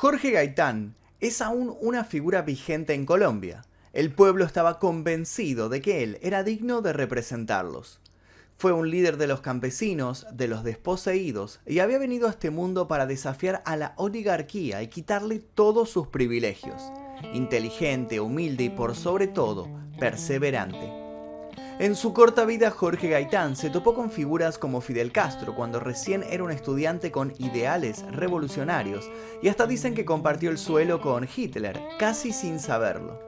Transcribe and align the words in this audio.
Jorge 0.00 0.30
Gaitán 0.30 0.94
es 1.20 1.42
aún 1.42 1.76
una 1.78 2.04
figura 2.04 2.40
vigente 2.40 2.94
en 2.94 3.04
Colombia. 3.04 3.66
El 3.92 4.10
pueblo 4.10 4.46
estaba 4.46 4.78
convencido 4.78 5.68
de 5.68 5.82
que 5.82 6.02
él 6.02 6.18
era 6.22 6.42
digno 6.42 6.80
de 6.80 6.94
representarlos. 6.94 8.00
Fue 8.56 8.72
un 8.72 8.90
líder 8.90 9.18
de 9.18 9.26
los 9.26 9.42
campesinos, 9.42 10.26
de 10.32 10.48
los 10.48 10.64
desposeídos, 10.64 11.60
y 11.66 11.80
había 11.80 11.98
venido 11.98 12.28
a 12.28 12.30
este 12.30 12.48
mundo 12.48 12.88
para 12.88 13.04
desafiar 13.04 13.60
a 13.66 13.76
la 13.76 13.92
oligarquía 13.98 14.82
y 14.82 14.88
quitarle 14.88 15.38
todos 15.38 15.90
sus 15.90 16.06
privilegios. 16.06 16.80
Inteligente, 17.34 18.20
humilde 18.20 18.64
y 18.64 18.70
por 18.70 18.96
sobre 18.96 19.26
todo, 19.26 19.68
perseverante. 19.98 20.99
En 21.80 21.96
su 21.96 22.12
corta 22.12 22.44
vida, 22.44 22.70
Jorge 22.70 23.08
Gaitán 23.08 23.56
se 23.56 23.70
topó 23.70 23.94
con 23.94 24.10
figuras 24.10 24.58
como 24.58 24.82
Fidel 24.82 25.12
Castro 25.12 25.54
cuando 25.54 25.80
recién 25.80 26.22
era 26.28 26.44
un 26.44 26.50
estudiante 26.50 27.10
con 27.10 27.32
ideales 27.38 28.04
revolucionarios 28.12 29.10
y 29.42 29.48
hasta 29.48 29.66
dicen 29.66 29.94
que 29.94 30.04
compartió 30.04 30.50
el 30.50 30.58
suelo 30.58 31.00
con 31.00 31.26
Hitler, 31.34 31.80
casi 31.98 32.34
sin 32.34 32.60
saberlo. 32.60 33.18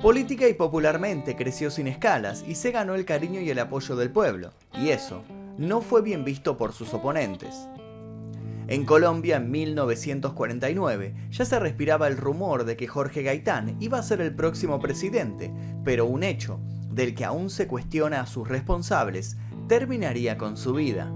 Política 0.00 0.46
y 0.46 0.54
popularmente 0.54 1.34
creció 1.34 1.72
sin 1.72 1.88
escalas 1.88 2.44
y 2.46 2.54
se 2.54 2.70
ganó 2.70 2.94
el 2.94 3.04
cariño 3.04 3.40
y 3.40 3.50
el 3.50 3.58
apoyo 3.58 3.96
del 3.96 4.12
pueblo, 4.12 4.52
y 4.80 4.90
eso 4.90 5.24
no 5.58 5.80
fue 5.80 6.02
bien 6.02 6.24
visto 6.24 6.56
por 6.56 6.72
sus 6.72 6.94
oponentes. 6.94 7.66
En 8.68 8.84
Colombia, 8.84 9.38
en 9.38 9.50
1949, 9.50 11.14
ya 11.32 11.44
se 11.44 11.58
respiraba 11.58 12.06
el 12.06 12.16
rumor 12.16 12.64
de 12.64 12.76
que 12.76 12.86
Jorge 12.86 13.24
Gaitán 13.24 13.76
iba 13.80 13.98
a 13.98 14.04
ser 14.04 14.20
el 14.20 14.32
próximo 14.36 14.78
presidente, 14.78 15.52
pero 15.82 16.06
un 16.06 16.22
hecho 16.22 16.60
del 16.92 17.14
que 17.14 17.24
aún 17.24 17.50
se 17.50 17.66
cuestiona 17.66 18.20
a 18.20 18.26
sus 18.26 18.48
responsables, 18.48 19.36
terminaría 19.68 20.38
con 20.38 20.56
su 20.56 20.74
vida. 20.74 21.12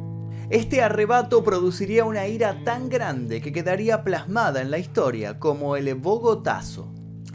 Este 0.49 0.81
arrebato 0.81 1.43
produciría 1.43 2.05
una 2.05 2.29
ira 2.29 2.63
tan 2.65 2.89
grande 2.89 3.41
que 3.41 3.53
quedaría 3.53 4.05
plasmada 4.05 4.63
en 4.63 4.71
la 4.71 4.79
historia 4.79 5.39
como 5.39 5.77
el 5.77 5.93
Bogotazo. 5.95 6.93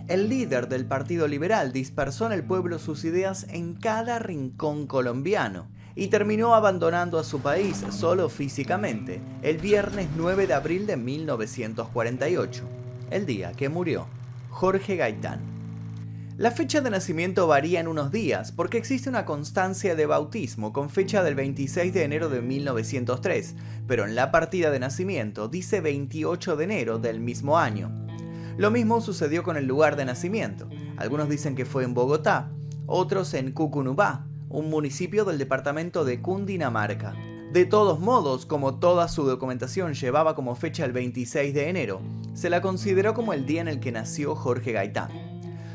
El 0.07 0.29
líder 0.29 0.67
del 0.69 0.85
Partido 0.85 1.27
Liberal 1.27 1.71
dispersó 1.73 2.25
en 2.25 2.31
el 2.31 2.43
pueblo 2.43 2.79
sus 2.79 3.03
ideas 3.03 3.47
en 3.49 3.75
cada 3.75 4.19
rincón 4.19 4.87
colombiano 4.87 5.67
y 5.95 6.07
terminó 6.07 6.55
abandonando 6.55 7.19
a 7.19 7.23
su 7.23 7.41
país 7.41 7.83
solo 7.91 8.29
físicamente 8.29 9.21
el 9.41 9.57
viernes 9.57 10.07
9 10.15 10.47
de 10.47 10.53
abril 10.53 10.87
de 10.87 10.97
1948, 10.97 12.63
el 13.09 13.25
día 13.25 13.51
que 13.51 13.69
murió 13.69 14.07
Jorge 14.49 14.95
Gaitán. 14.95 15.60
La 16.37 16.49
fecha 16.49 16.79
de 16.79 16.89
nacimiento 16.89 17.45
varía 17.45 17.81
en 17.81 17.89
unos 17.89 18.09
días 18.09 18.53
porque 18.53 18.77
existe 18.77 19.09
una 19.09 19.25
constancia 19.25 19.95
de 19.95 20.05
bautismo 20.05 20.71
con 20.71 20.89
fecha 20.89 21.23
del 21.23 21.35
26 21.35 21.93
de 21.93 22.03
enero 22.03 22.29
de 22.29 22.41
1903, 22.41 23.55
pero 23.85 24.05
en 24.05 24.15
la 24.15 24.31
partida 24.31 24.71
de 24.71 24.79
nacimiento 24.79 25.49
dice 25.49 25.81
28 25.81 26.55
de 26.55 26.63
enero 26.63 26.99
del 26.99 27.19
mismo 27.19 27.59
año. 27.59 27.91
Lo 28.57 28.71
mismo 28.71 29.01
sucedió 29.01 29.43
con 29.43 29.57
el 29.57 29.65
lugar 29.65 29.97
de 29.97 30.05
nacimiento. 30.05 30.69
Algunos 30.95 31.27
dicen 31.27 31.53
que 31.53 31.65
fue 31.65 31.83
en 31.83 31.93
Bogotá, 31.93 32.49
otros 32.87 33.33
en 33.33 33.51
Cucunubá, 33.51 34.25
un 34.49 34.69
municipio 34.69 35.25
del 35.25 35.37
departamento 35.37 36.05
de 36.05 36.21
Cundinamarca. 36.21 37.13
De 37.51 37.65
todos 37.65 37.99
modos, 37.99 38.45
como 38.45 38.79
toda 38.79 39.09
su 39.09 39.25
documentación 39.25 39.93
llevaba 39.93 40.33
como 40.33 40.55
fecha 40.55 40.85
el 40.85 40.93
26 40.93 41.53
de 41.53 41.69
enero, 41.69 42.01
se 42.33 42.49
la 42.49 42.61
consideró 42.61 43.13
como 43.13 43.33
el 43.33 43.45
día 43.45 43.59
en 43.59 43.67
el 43.67 43.81
que 43.81 43.91
nació 43.91 44.35
Jorge 44.35 44.71
Gaitán. 44.71 45.30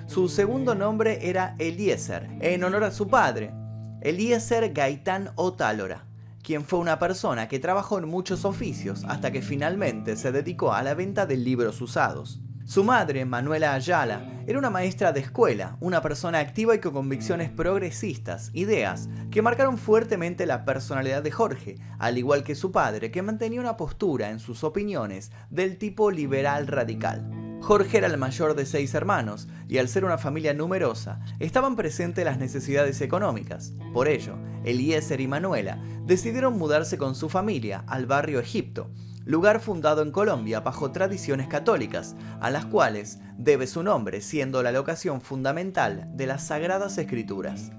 Su 0.06 0.28
segundo 0.28 0.76
nombre 0.76 1.28
era 1.28 1.56
Eliezer, 1.58 2.28
en 2.40 2.62
honor 2.62 2.84
a 2.84 2.90
su 2.92 3.08
padre, 3.08 3.52
Eliezer 4.00 4.72
Gaitán 4.72 5.30
Otálora, 5.34 6.06
quien 6.44 6.64
fue 6.64 6.78
una 6.78 7.00
persona 7.00 7.48
que 7.48 7.58
trabajó 7.58 7.98
en 7.98 8.08
muchos 8.08 8.44
oficios 8.44 9.02
hasta 9.08 9.32
que 9.32 9.42
finalmente 9.42 10.14
se 10.14 10.30
dedicó 10.30 10.72
a 10.72 10.84
la 10.84 10.94
venta 10.94 11.26
de 11.26 11.36
libros 11.36 11.80
usados. 11.80 12.40
Su 12.64 12.84
madre, 12.84 13.24
Manuela 13.24 13.74
Ayala, 13.74 14.42
era 14.46 14.60
una 14.60 14.70
maestra 14.70 15.12
de 15.12 15.20
escuela, 15.20 15.76
una 15.80 16.00
persona 16.02 16.38
activa 16.38 16.76
y 16.76 16.78
con 16.78 16.92
convicciones 16.92 17.50
progresistas, 17.50 18.50
ideas 18.54 19.08
que 19.32 19.42
marcaron 19.42 19.76
fuertemente 19.76 20.46
la 20.46 20.64
personalidad 20.64 21.22
de 21.24 21.32
Jorge, 21.32 21.76
al 21.98 22.16
igual 22.16 22.44
que 22.44 22.54
su 22.54 22.70
padre, 22.70 23.10
que 23.10 23.22
mantenía 23.22 23.60
una 23.60 23.76
postura 23.76 24.30
en 24.30 24.38
sus 24.38 24.62
opiniones 24.62 25.32
del 25.50 25.78
tipo 25.78 26.12
liberal 26.12 26.68
radical. 26.68 27.45
Jorge 27.60 27.98
era 27.98 28.06
el 28.06 28.16
mayor 28.16 28.54
de 28.54 28.64
seis 28.64 28.94
hermanos 28.94 29.48
y 29.68 29.78
al 29.78 29.88
ser 29.88 30.04
una 30.04 30.18
familia 30.18 30.54
numerosa 30.54 31.20
estaban 31.40 31.74
presentes 31.74 32.24
las 32.24 32.38
necesidades 32.38 33.00
económicas. 33.00 33.72
Por 33.92 34.08
ello, 34.08 34.36
Eliezer 34.64 35.20
y 35.20 35.26
Manuela 35.26 35.82
decidieron 36.04 36.58
mudarse 36.58 36.96
con 36.96 37.14
su 37.14 37.28
familia 37.28 37.82
al 37.88 38.06
barrio 38.06 38.38
Egipto, 38.38 38.90
lugar 39.24 39.60
fundado 39.60 40.02
en 40.02 40.12
Colombia 40.12 40.60
bajo 40.60 40.92
tradiciones 40.92 41.48
católicas, 41.48 42.14
a 42.40 42.50
las 42.50 42.66
cuales 42.66 43.18
debe 43.36 43.66
su 43.66 43.82
nombre 43.82 44.20
siendo 44.20 44.62
la 44.62 44.70
locación 44.70 45.20
fundamental 45.20 46.08
de 46.14 46.26
las 46.26 46.46
Sagradas 46.46 46.96
Escrituras. 46.98 47.72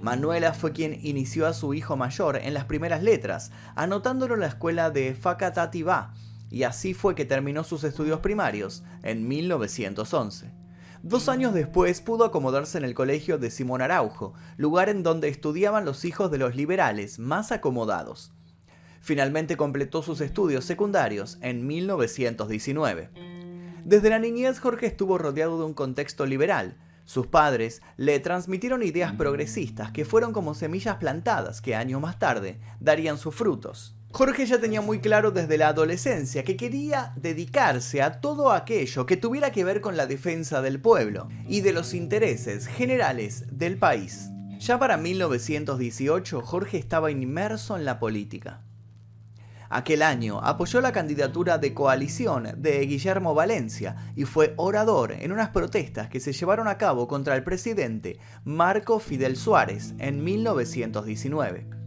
Manuela 0.00 0.52
fue 0.52 0.72
quien 0.72 0.98
inició 1.02 1.46
a 1.46 1.54
su 1.54 1.72
hijo 1.72 1.96
mayor 1.96 2.36
en 2.36 2.52
las 2.52 2.64
primeras 2.64 3.02
letras, 3.02 3.52
anotándolo 3.74 4.34
en 4.34 4.40
la 4.40 4.48
escuela 4.48 4.90
de 4.90 5.14
Fakatativá, 5.14 6.12
y 6.54 6.62
así 6.62 6.94
fue 6.94 7.16
que 7.16 7.24
terminó 7.24 7.64
sus 7.64 7.82
estudios 7.82 8.20
primarios 8.20 8.84
en 9.02 9.26
1911. 9.26 10.52
Dos 11.02 11.28
años 11.28 11.52
después 11.52 12.00
pudo 12.00 12.24
acomodarse 12.24 12.78
en 12.78 12.84
el 12.84 12.94
colegio 12.94 13.38
de 13.38 13.50
Simón 13.50 13.82
Araujo, 13.82 14.34
lugar 14.56 14.88
en 14.88 15.02
donde 15.02 15.26
estudiaban 15.26 15.84
los 15.84 16.04
hijos 16.04 16.30
de 16.30 16.38
los 16.38 16.54
liberales 16.54 17.18
más 17.18 17.50
acomodados. 17.50 18.30
Finalmente 19.00 19.56
completó 19.56 20.04
sus 20.04 20.20
estudios 20.20 20.64
secundarios 20.64 21.38
en 21.40 21.66
1919. 21.66 23.10
Desde 23.84 24.10
la 24.10 24.20
niñez 24.20 24.60
Jorge 24.60 24.86
estuvo 24.86 25.18
rodeado 25.18 25.58
de 25.58 25.64
un 25.64 25.74
contexto 25.74 26.24
liberal. 26.24 26.76
Sus 27.04 27.26
padres 27.26 27.82
le 27.96 28.20
transmitieron 28.20 28.84
ideas 28.84 29.12
progresistas 29.14 29.90
que 29.90 30.04
fueron 30.04 30.32
como 30.32 30.54
semillas 30.54 30.98
plantadas 30.98 31.60
que 31.60 31.74
años 31.74 32.00
más 32.00 32.20
tarde 32.20 32.60
darían 32.78 33.18
sus 33.18 33.34
frutos. 33.34 33.96
Jorge 34.16 34.46
ya 34.46 34.60
tenía 34.60 34.80
muy 34.80 35.00
claro 35.00 35.32
desde 35.32 35.58
la 35.58 35.66
adolescencia 35.66 36.44
que 36.44 36.56
quería 36.56 37.12
dedicarse 37.16 38.00
a 38.00 38.20
todo 38.20 38.52
aquello 38.52 39.06
que 39.06 39.16
tuviera 39.16 39.50
que 39.50 39.64
ver 39.64 39.80
con 39.80 39.96
la 39.96 40.06
defensa 40.06 40.62
del 40.62 40.80
pueblo 40.80 41.26
y 41.48 41.62
de 41.62 41.72
los 41.72 41.94
intereses 41.94 42.68
generales 42.68 43.44
del 43.50 43.76
país. 43.76 44.30
Ya 44.60 44.78
para 44.78 44.98
1918 44.98 46.42
Jorge 46.42 46.78
estaba 46.78 47.10
inmerso 47.10 47.76
en 47.76 47.84
la 47.84 47.98
política. 47.98 48.62
Aquel 49.68 50.00
año 50.02 50.38
apoyó 50.44 50.80
la 50.80 50.92
candidatura 50.92 51.58
de 51.58 51.74
coalición 51.74 52.50
de 52.56 52.86
Guillermo 52.86 53.34
Valencia 53.34 53.96
y 54.14 54.26
fue 54.26 54.54
orador 54.58 55.10
en 55.10 55.32
unas 55.32 55.48
protestas 55.48 56.08
que 56.08 56.20
se 56.20 56.32
llevaron 56.32 56.68
a 56.68 56.78
cabo 56.78 57.08
contra 57.08 57.34
el 57.34 57.42
presidente 57.42 58.20
Marco 58.44 59.00
Fidel 59.00 59.36
Suárez 59.36 59.92
en 59.98 60.22
1919. 60.22 61.83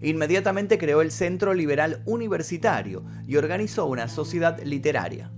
Inmediatamente 0.00 0.78
creó 0.78 1.02
el 1.02 1.10
Centro 1.10 1.54
Liberal 1.54 2.02
Universitario 2.06 3.04
y 3.26 3.36
organizó 3.36 3.86
una 3.86 4.08
sociedad 4.08 4.60
literaria. 4.62 5.32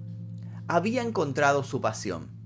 Había 0.69 1.03
encontrado 1.03 1.63
su 1.63 1.81
pasión. 1.81 2.41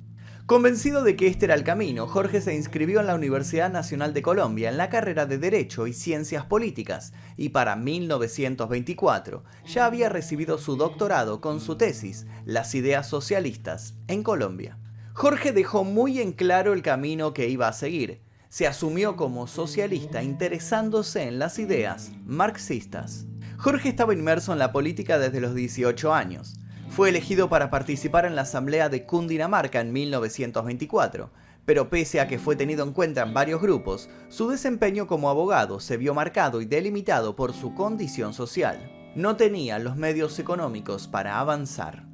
Convencido 0.46 1.02
de 1.02 1.16
que 1.16 1.26
este 1.26 1.46
era 1.46 1.54
el 1.54 1.64
camino, 1.64 2.06
Jorge 2.06 2.42
se 2.42 2.54
inscribió 2.54 3.00
en 3.00 3.06
la 3.06 3.14
Universidad 3.14 3.72
Nacional 3.72 4.12
de 4.12 4.20
Colombia 4.20 4.68
en 4.68 4.76
la 4.76 4.90
carrera 4.90 5.24
de 5.24 5.38
Derecho 5.38 5.86
y 5.86 5.94
Ciencias 5.94 6.44
Políticas 6.44 7.14
y 7.38 7.48
para 7.48 7.76
1924 7.76 9.42
ya 9.64 9.86
había 9.86 10.10
recibido 10.10 10.58
su 10.58 10.76
doctorado 10.76 11.40
con 11.40 11.60
su 11.60 11.76
tesis 11.76 12.26
Las 12.44 12.74
ideas 12.74 13.08
socialistas 13.08 13.94
en 14.06 14.22
Colombia. 14.22 14.78
Jorge 15.14 15.52
dejó 15.52 15.82
muy 15.82 16.20
en 16.20 16.32
claro 16.32 16.74
el 16.74 16.82
camino 16.82 17.32
que 17.32 17.48
iba 17.48 17.66
a 17.66 17.72
seguir 17.72 18.23
se 18.54 18.68
asumió 18.68 19.16
como 19.16 19.48
socialista 19.48 20.22
interesándose 20.22 21.24
en 21.24 21.40
las 21.40 21.58
ideas 21.58 22.12
marxistas. 22.24 23.26
Jorge 23.58 23.88
estaba 23.88 24.14
inmerso 24.14 24.52
en 24.52 24.60
la 24.60 24.70
política 24.70 25.18
desde 25.18 25.40
los 25.40 25.56
18 25.56 26.14
años. 26.14 26.54
Fue 26.88 27.08
elegido 27.08 27.48
para 27.48 27.68
participar 27.68 28.26
en 28.26 28.36
la 28.36 28.42
Asamblea 28.42 28.88
de 28.88 29.06
Cundinamarca 29.06 29.80
en 29.80 29.92
1924, 29.92 31.32
pero 31.64 31.90
pese 31.90 32.20
a 32.20 32.28
que 32.28 32.38
fue 32.38 32.54
tenido 32.54 32.84
en 32.84 32.92
cuenta 32.92 33.22
en 33.22 33.34
varios 33.34 33.60
grupos, 33.60 34.08
su 34.28 34.48
desempeño 34.48 35.08
como 35.08 35.30
abogado 35.30 35.80
se 35.80 35.96
vio 35.96 36.14
marcado 36.14 36.60
y 36.60 36.64
delimitado 36.64 37.34
por 37.34 37.54
su 37.54 37.74
condición 37.74 38.34
social. 38.34 38.88
No 39.16 39.34
tenía 39.34 39.80
los 39.80 39.96
medios 39.96 40.38
económicos 40.38 41.08
para 41.08 41.40
avanzar 41.40 42.13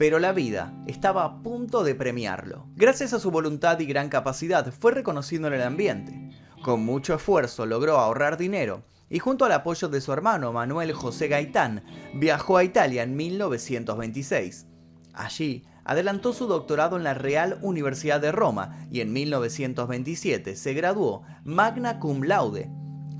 pero 0.00 0.18
la 0.18 0.32
vida 0.32 0.72
estaba 0.86 1.24
a 1.24 1.42
punto 1.42 1.84
de 1.84 1.94
premiarlo. 1.94 2.66
Gracias 2.74 3.12
a 3.12 3.20
su 3.20 3.30
voluntad 3.30 3.78
y 3.80 3.84
gran 3.84 4.08
capacidad 4.08 4.72
fue 4.72 4.92
reconocido 4.92 5.46
en 5.46 5.52
el 5.52 5.62
ambiente. 5.62 6.30
Con 6.62 6.86
mucho 6.86 7.12
esfuerzo 7.12 7.66
logró 7.66 7.98
ahorrar 7.98 8.38
dinero 8.38 8.82
y 9.10 9.18
junto 9.18 9.44
al 9.44 9.52
apoyo 9.52 9.88
de 9.88 10.00
su 10.00 10.10
hermano 10.14 10.54
Manuel 10.54 10.94
José 10.94 11.28
Gaitán 11.28 11.84
viajó 12.14 12.56
a 12.56 12.64
Italia 12.64 13.02
en 13.02 13.14
1926. 13.14 14.64
Allí 15.12 15.66
adelantó 15.84 16.32
su 16.32 16.46
doctorado 16.46 16.96
en 16.96 17.04
la 17.04 17.12
Real 17.12 17.58
Universidad 17.60 18.22
de 18.22 18.32
Roma 18.32 18.86
y 18.90 19.02
en 19.02 19.12
1927 19.12 20.56
se 20.56 20.72
graduó 20.72 21.24
magna 21.44 21.98
cum 21.98 22.22
laude, 22.22 22.70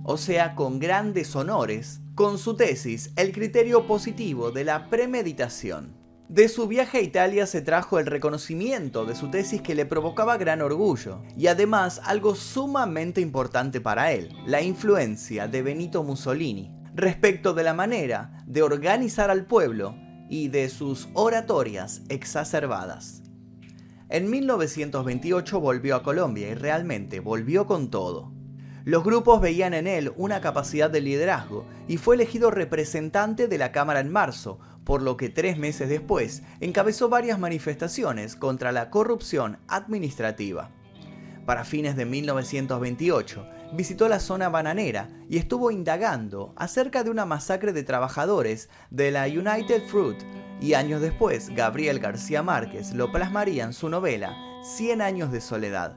o 0.03 0.17
sea, 0.17 0.55
con 0.55 0.79
grandes 0.79 1.37
honores, 1.37 2.01
con 2.15 2.39
su 2.39 2.57
tesis 2.57 3.13
El 3.17 3.33
criterio 3.33 3.87
positivo 3.87 4.51
de 4.51 4.65
la 4.65 4.89
premeditación. 4.89 6.00
De 6.31 6.49
su 6.49 6.69
viaje 6.69 6.99
a 6.99 7.01
Italia 7.01 7.45
se 7.45 7.61
trajo 7.61 7.99
el 7.99 8.07
reconocimiento 8.07 9.05
de 9.05 9.17
su 9.17 9.33
tesis 9.33 9.63
que 9.63 9.75
le 9.75 9.85
provocaba 9.85 10.37
gran 10.37 10.63
orgullo, 10.63 11.23
y 11.37 11.49
además 11.49 12.01
algo 12.05 12.37
sumamente 12.37 13.21
importante 13.21 13.81
para 13.81 14.13
él, 14.13 14.29
la 14.47 14.63
influencia 14.63 15.49
de 15.49 15.63
Benito 15.63 16.05
Mussolini, 16.05 16.71
respecto 16.95 17.53
de 17.53 17.65
la 17.65 17.75
manera 17.75 18.45
de 18.47 18.63
organizar 18.63 19.29
al 19.29 19.45
pueblo 19.45 19.97
y 20.29 20.47
de 20.47 20.69
sus 20.69 21.09
oratorias 21.15 22.03
exacerbadas. 22.09 23.25
En 24.09 24.31
1928 24.31 25.59
volvió 25.59 25.97
a 25.97 26.05
Colombia 26.05 26.49
y 26.49 26.55
realmente 26.55 27.19
volvió 27.19 27.67
con 27.67 27.91
todo. 27.91 28.33
Los 28.85 29.05
grupos 29.05 29.41
veían 29.41 29.75
en 29.75 29.87
él 29.87 30.13
una 30.17 30.41
capacidad 30.41 30.89
de 30.89 31.01
liderazgo 31.01 31.67
y 31.87 31.97
fue 31.97 32.15
elegido 32.15 32.51
representante 32.51 33.47
de 33.47 33.59
la 33.59 33.73
Cámara 33.73 34.01
en 34.01 34.11
marzo, 34.11 34.59
por 34.85 35.03
lo 35.03 35.17
que 35.17 35.29
tres 35.29 35.59
meses 35.59 35.89
después 35.89 36.43
encabezó 36.61 37.09
varias 37.09 37.39
manifestaciones 37.39 38.37
contra 38.37 38.73
la 38.73 38.91
corrupción 38.91 39.59
administrativa. 39.69 40.71
Para 41.47 41.65
fines 41.65 41.97
de 41.97 42.05
1928, 42.05 43.47
visitó 43.73 44.09
la 44.09 44.21
zona 44.21 44.49
bananera 44.49 45.09
y 45.29 45.39
estuvo 45.39 45.71
indagando 45.71 46.53
acerca 46.57 47.03
de 47.03 47.11
una 47.11 47.25
masacre 47.25 47.73
de 47.73 47.83
trabajadores 47.83 48.69
de 48.91 49.11
la 49.11 49.27
United 49.27 49.87
Fruit 49.87 50.19
y 50.61 50.75
años 50.75 51.01
después 51.01 51.51
Gabriel 51.51 51.99
García 51.99 52.43
Márquez 52.43 52.93
lo 52.93 53.11
plasmaría 53.11 53.65
en 53.65 53.73
su 53.73 53.89
novela 53.89 54.37
Cien 54.63 55.01
años 55.01 55.33
de 55.33 55.41
soledad. 55.41 55.97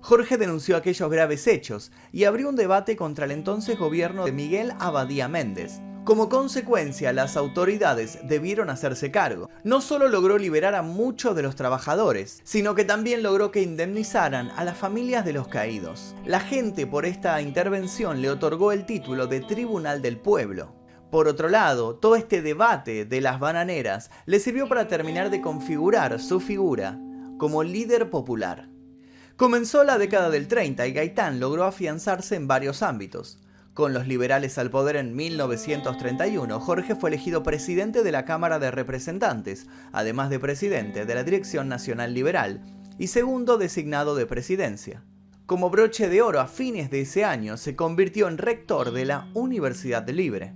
Jorge 0.00 0.36
denunció 0.36 0.76
aquellos 0.76 1.08
graves 1.08 1.46
hechos 1.46 1.92
y 2.10 2.24
abrió 2.24 2.48
un 2.48 2.56
debate 2.56 2.96
contra 2.96 3.26
el 3.26 3.30
entonces 3.30 3.78
gobierno 3.78 4.24
de 4.24 4.32
Miguel 4.32 4.72
Abadía 4.80 5.28
Méndez, 5.28 5.80
como 6.04 6.28
consecuencia, 6.28 7.12
las 7.12 7.36
autoridades 7.36 8.18
debieron 8.24 8.70
hacerse 8.70 9.12
cargo. 9.12 9.48
No 9.62 9.80
solo 9.80 10.08
logró 10.08 10.36
liberar 10.36 10.74
a 10.74 10.82
muchos 10.82 11.36
de 11.36 11.42
los 11.42 11.54
trabajadores, 11.54 12.40
sino 12.42 12.74
que 12.74 12.84
también 12.84 13.22
logró 13.22 13.52
que 13.52 13.62
indemnizaran 13.62 14.50
a 14.56 14.64
las 14.64 14.76
familias 14.76 15.24
de 15.24 15.32
los 15.32 15.46
caídos. 15.46 16.16
La 16.24 16.40
gente 16.40 16.88
por 16.88 17.06
esta 17.06 17.40
intervención 17.40 18.20
le 18.20 18.30
otorgó 18.30 18.72
el 18.72 18.84
título 18.84 19.28
de 19.28 19.42
Tribunal 19.42 20.02
del 20.02 20.16
Pueblo. 20.16 20.74
Por 21.12 21.28
otro 21.28 21.48
lado, 21.48 21.94
todo 21.94 22.16
este 22.16 22.42
debate 22.42 23.04
de 23.04 23.20
las 23.20 23.38
bananeras 23.38 24.10
le 24.26 24.40
sirvió 24.40 24.68
para 24.68 24.88
terminar 24.88 25.30
de 25.30 25.40
configurar 25.40 26.18
su 26.20 26.40
figura 26.40 26.98
como 27.38 27.62
líder 27.62 28.10
popular. 28.10 28.68
Comenzó 29.36 29.84
la 29.84 29.98
década 29.98 30.30
del 30.30 30.48
30 30.48 30.86
y 30.86 30.92
Gaitán 30.92 31.38
logró 31.38 31.64
afianzarse 31.64 32.34
en 32.34 32.48
varios 32.48 32.82
ámbitos. 32.82 33.38
Con 33.74 33.94
los 33.94 34.06
liberales 34.06 34.58
al 34.58 34.70
poder 34.70 34.96
en 34.96 35.16
1931, 35.16 36.60
Jorge 36.60 36.94
fue 36.94 37.08
elegido 37.08 37.42
presidente 37.42 38.02
de 38.02 38.12
la 38.12 38.26
Cámara 38.26 38.58
de 38.58 38.70
Representantes, 38.70 39.66
además 39.92 40.28
de 40.28 40.38
presidente 40.38 41.06
de 41.06 41.14
la 41.14 41.24
Dirección 41.24 41.68
Nacional 41.68 42.12
Liberal, 42.12 42.60
y 42.98 43.06
segundo 43.06 43.56
designado 43.56 44.14
de 44.14 44.26
presidencia. 44.26 45.02
Como 45.46 45.70
broche 45.70 46.10
de 46.10 46.20
oro 46.20 46.40
a 46.40 46.48
fines 46.48 46.90
de 46.90 47.00
ese 47.00 47.24
año, 47.24 47.56
se 47.56 47.74
convirtió 47.74 48.28
en 48.28 48.36
rector 48.36 48.90
de 48.90 49.06
la 49.06 49.30
Universidad 49.32 50.06
Libre. 50.06 50.52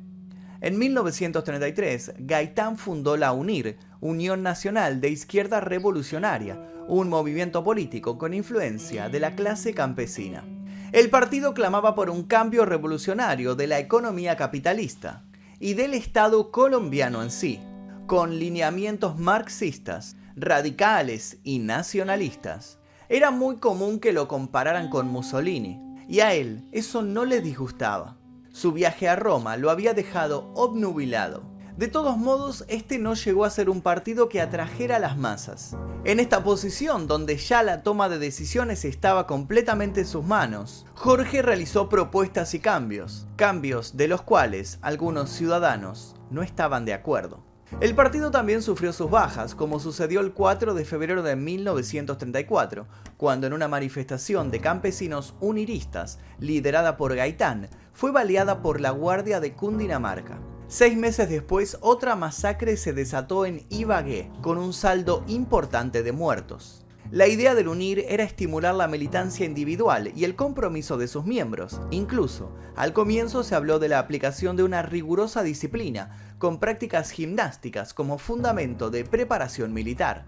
En 0.60 0.78
1933, 0.78 2.16
Gaitán 2.18 2.76
fundó 2.76 3.16
la 3.16 3.32
UNIR, 3.32 3.78
Unión 4.00 4.42
Nacional 4.42 5.00
de 5.00 5.08
Izquierda 5.08 5.60
Revolucionaria, 5.60 6.60
un 6.86 7.08
movimiento 7.08 7.64
político 7.64 8.18
con 8.18 8.34
influencia 8.34 9.08
de 9.08 9.20
la 9.20 9.34
clase 9.34 9.72
campesina. 9.72 10.44
El 10.92 11.10
partido 11.10 11.52
clamaba 11.52 11.94
por 11.94 12.10
un 12.10 12.22
cambio 12.22 12.64
revolucionario 12.64 13.54
de 13.56 13.66
la 13.66 13.78
economía 13.78 14.36
capitalista 14.36 15.24
y 15.58 15.74
del 15.74 15.94
Estado 15.94 16.50
colombiano 16.50 17.22
en 17.22 17.30
sí, 17.30 17.60
con 18.06 18.38
lineamientos 18.38 19.18
marxistas, 19.18 20.16
radicales 20.36 21.38
y 21.42 21.58
nacionalistas. 21.58 22.78
Era 23.08 23.30
muy 23.30 23.56
común 23.56 23.98
que 23.98 24.12
lo 24.12 24.28
compararan 24.28 24.88
con 24.88 25.08
Mussolini, 25.08 25.80
y 26.08 26.20
a 26.20 26.34
él 26.34 26.64
eso 26.70 27.02
no 27.02 27.24
le 27.24 27.40
disgustaba. 27.40 28.16
Su 28.50 28.72
viaje 28.72 29.08
a 29.08 29.16
Roma 29.16 29.56
lo 29.56 29.70
había 29.70 29.92
dejado 29.92 30.52
obnubilado 30.54 31.55
de 31.76 31.88
todos 31.88 32.17
modos, 32.17 32.64
este 32.69 32.99
no 32.99 33.12
llegó 33.12 33.44
a 33.44 33.50
ser 33.50 33.69
un 33.69 33.82
partido 33.82 34.31
que 34.31 34.40
atrajera 34.40 34.96
a 34.96 34.99
las 34.99 35.19
masas. 35.19 35.76
En 36.05 36.20
esta 36.20 36.43
posición, 36.43 37.06
donde 37.06 37.37
ya 37.37 37.62
la 37.62 37.82
toma 37.82 38.08
de 38.08 38.19
decisiones 38.19 38.87
estaba 38.87 39.26
completamente 39.26 40.00
en 40.00 40.06
sus 40.06 40.25
manos, 40.25 40.87
Jorge 40.94 41.43
realizó 41.43 41.90
propuestas 41.90 42.55
y 42.55 42.61
cambios, 42.61 43.26
cambios 43.37 43.96
de 43.96 44.08
los 44.08 44.23
cuales 44.23 44.78
algunos 44.81 45.31
ciudadanos 45.31 46.14
no 46.31 46.43
estaban 46.43 46.87
de 46.87 46.94
acuerdo. 46.94 47.44
El 47.81 47.94
partido 47.94 48.31
también 48.31 48.62
sufrió 48.62 48.93
sus 48.94 49.11
bajas, 49.11 49.55
como 49.55 49.78
sucedió 49.78 50.20
el 50.20 50.32
4 50.32 50.73
de 50.73 50.84
febrero 50.87 51.23
de 51.23 51.37
1934, 51.37 52.87
cuando 53.19 53.46
en 53.46 53.52
una 53.52 53.69
manifestación 53.69 54.50
de 54.50 54.61
campesinos 54.61 55.34
uniristas, 55.40 56.20
liderada 56.38 56.96
por 56.96 57.14
Gaitán, 57.14 57.69
fue 57.93 58.12
baleada 58.12 58.62
por 58.62 58.81
la 58.81 58.90
Guardia 58.90 59.40
de 59.40 59.52
Cundinamarca. 59.52 60.38
Seis 60.68 60.96
meses 60.96 61.28
después, 61.28 61.78
otra 61.80 62.16
masacre 62.16 62.76
se 62.76 62.92
desató 62.92 63.46
en 63.46 63.64
Ibagué, 63.68 64.32
con 64.42 64.58
un 64.58 64.72
saldo 64.72 65.22
importante 65.28 66.02
de 66.02 66.10
muertos. 66.10 66.84
La 67.12 67.28
idea 67.28 67.54
del 67.54 67.68
UNIR 67.68 68.04
era 68.08 68.24
estimular 68.24 68.74
la 68.74 68.88
militancia 68.88 69.46
individual 69.46 70.10
y 70.16 70.24
el 70.24 70.34
compromiso 70.34 70.96
de 70.98 71.06
sus 71.06 71.24
miembros. 71.24 71.80
Incluso, 71.92 72.50
al 72.74 72.92
comienzo 72.92 73.44
se 73.44 73.54
habló 73.54 73.78
de 73.78 73.88
la 73.88 74.00
aplicación 74.00 74.56
de 74.56 74.64
una 74.64 74.82
rigurosa 74.82 75.44
disciplina, 75.44 76.34
con 76.38 76.58
prácticas 76.58 77.12
gimnásticas 77.12 77.94
como 77.94 78.18
fundamento 78.18 78.90
de 78.90 79.04
preparación 79.04 79.72
militar. 79.72 80.26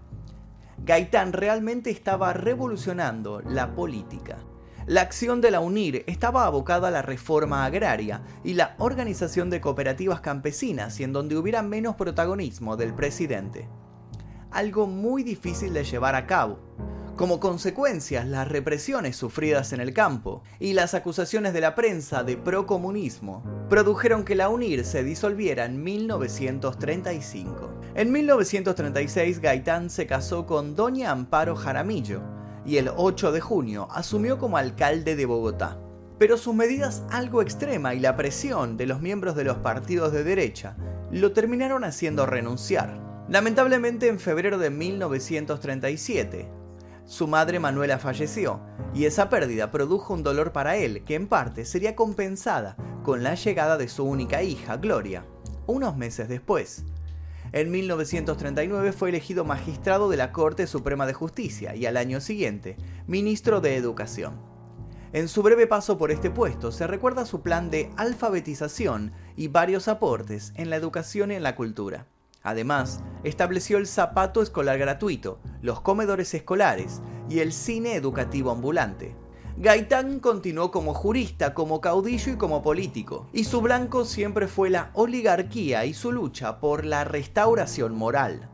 Gaitán 0.85 1.33
realmente 1.33 1.89
estaba 1.89 2.31
revolucionando 2.31 3.41
la 3.41 3.75
política. 3.75 4.37
La 4.89 5.01
acción 5.01 5.39
de 5.39 5.51
la 5.51 5.59
UNIR 5.59 6.03
estaba 6.07 6.47
abocada 6.47 6.87
a 6.87 6.91
la 6.91 7.03
reforma 7.03 7.63
agraria 7.63 8.23
y 8.43 8.55
la 8.55 8.73
organización 8.79 9.51
de 9.51 9.61
cooperativas 9.61 10.19
campesinas 10.19 10.99
y 10.99 11.03
en 11.03 11.13
donde 11.13 11.37
hubiera 11.37 11.61
menos 11.61 11.95
protagonismo 11.95 12.75
del 12.75 12.95
presidente. 12.95 13.69
Algo 14.49 14.87
muy 14.87 15.21
difícil 15.21 15.73
de 15.73 15.83
llevar 15.83 16.15
a 16.15 16.25
cabo. 16.25 16.57
Como 17.15 17.39
consecuencia, 17.39 18.25
las 18.25 18.47
represiones 18.47 19.15
sufridas 19.15 19.73
en 19.73 19.79
el 19.79 19.93
campo 19.93 20.41
y 20.59 20.73
las 20.73 20.95
acusaciones 20.95 21.53
de 21.53 21.61
la 21.61 21.75
prensa 21.75 22.23
de 22.23 22.35
procomunismo 22.35 23.43
produjeron 23.69 24.25
que 24.25 24.33
la 24.33 24.49
UNIR 24.49 24.83
se 24.85 25.03
disolviera 25.03 25.65
en 25.65 25.83
1935. 25.83 27.75
En 27.93 28.11
1936 28.11 29.39
Gaitán 29.39 29.91
se 29.91 30.07
casó 30.07 30.47
con 30.47 30.75
Doña 30.75 31.11
Amparo 31.11 31.55
Jaramillo, 31.55 32.38
y 32.69 32.77
el 32.77 32.91
8 32.95 33.31
de 33.31 33.41
junio 33.41 33.87
asumió 33.89 34.37
como 34.37 34.57
alcalde 34.57 35.15
de 35.15 35.25
Bogotá. 35.25 35.79
Pero 36.19 36.37
sus 36.37 36.53
medidas 36.53 37.01
algo 37.09 37.41
extrema 37.41 37.95
y 37.95 37.99
la 37.99 38.15
presión 38.15 38.77
de 38.77 38.85
los 38.85 39.01
miembros 39.01 39.35
de 39.35 39.43
los 39.43 39.57
partidos 39.57 40.13
de 40.13 40.23
derecha 40.23 40.75
lo 41.09 41.31
terminaron 41.31 41.83
haciendo 41.83 42.27
renunciar. 42.27 43.25
Lamentablemente 43.27 44.07
en 44.07 44.19
febrero 44.19 44.59
de 44.59 44.69
1937, 44.69 46.47
su 47.05 47.27
madre 47.27 47.59
Manuela 47.59 47.97
falleció 47.97 48.61
y 48.93 49.05
esa 49.05 49.29
pérdida 49.29 49.71
produjo 49.71 50.13
un 50.13 50.21
dolor 50.21 50.51
para 50.51 50.75
él 50.75 51.03
que 51.05 51.15
en 51.15 51.27
parte 51.27 51.65
sería 51.65 51.95
compensada 51.95 52.75
con 53.01 53.23
la 53.23 53.33
llegada 53.33 53.79
de 53.79 53.87
su 53.87 54.03
única 54.03 54.43
hija, 54.43 54.77
Gloria, 54.77 55.25
unos 55.65 55.97
meses 55.97 56.29
después. 56.29 56.83
En 57.51 57.71
1939 57.71 58.91
fue 58.91 59.09
elegido 59.09 59.43
magistrado 59.43 60.07
de 60.09 60.17
la 60.17 60.31
Corte 60.31 60.67
Suprema 60.67 61.07
de 61.07 61.13
Justicia 61.13 61.75
y 61.75 61.87
al 61.87 61.97
año 61.97 62.21
siguiente, 62.21 62.77
ministro 63.07 63.59
de 63.59 63.75
Educación. 63.75 64.39
En 65.13 65.27
su 65.27 65.41
breve 65.41 65.65
paso 65.65 65.97
por 65.97 66.11
este 66.11 66.29
puesto 66.29 66.71
se 66.71 66.85
recuerda 66.85 67.25
su 67.25 67.41
plan 67.41 67.71
de 67.71 67.89
alfabetización 67.97 69.13
y 69.35 69.47
varios 69.47 69.87
aportes 69.87 70.53
en 70.57 70.69
la 70.69 70.75
educación 70.75 71.31
y 71.31 71.35
en 71.35 71.41
la 71.41 71.55
cultura. 71.55 72.05
Además, 72.43 73.01
estableció 73.23 73.79
el 73.79 73.87
zapato 73.87 74.43
escolar 74.43 74.77
gratuito, 74.77 75.39
los 75.63 75.81
comedores 75.81 76.31
escolares 76.35 77.01
y 77.29 77.39
el 77.39 77.51
cine 77.51 77.95
educativo 77.95 78.51
ambulante. 78.51 79.15
Gaitán 79.61 80.21
continuó 80.21 80.71
como 80.71 80.93
jurista, 80.93 81.53
como 81.53 81.81
caudillo 81.81 82.31
y 82.31 82.37
como 82.37 82.63
político, 82.63 83.27
y 83.33 83.43
su 83.43 83.59
blanco 83.59 84.05
siempre 84.05 84.47
fue 84.47 84.69
la 84.69 84.89
oligarquía 84.93 85.83
y 85.83 85.93
su 85.93 86.13
lucha 86.13 86.61
por 86.61 86.85
la 86.85 87.03
restauración 87.03 87.93
moral. 87.93 88.49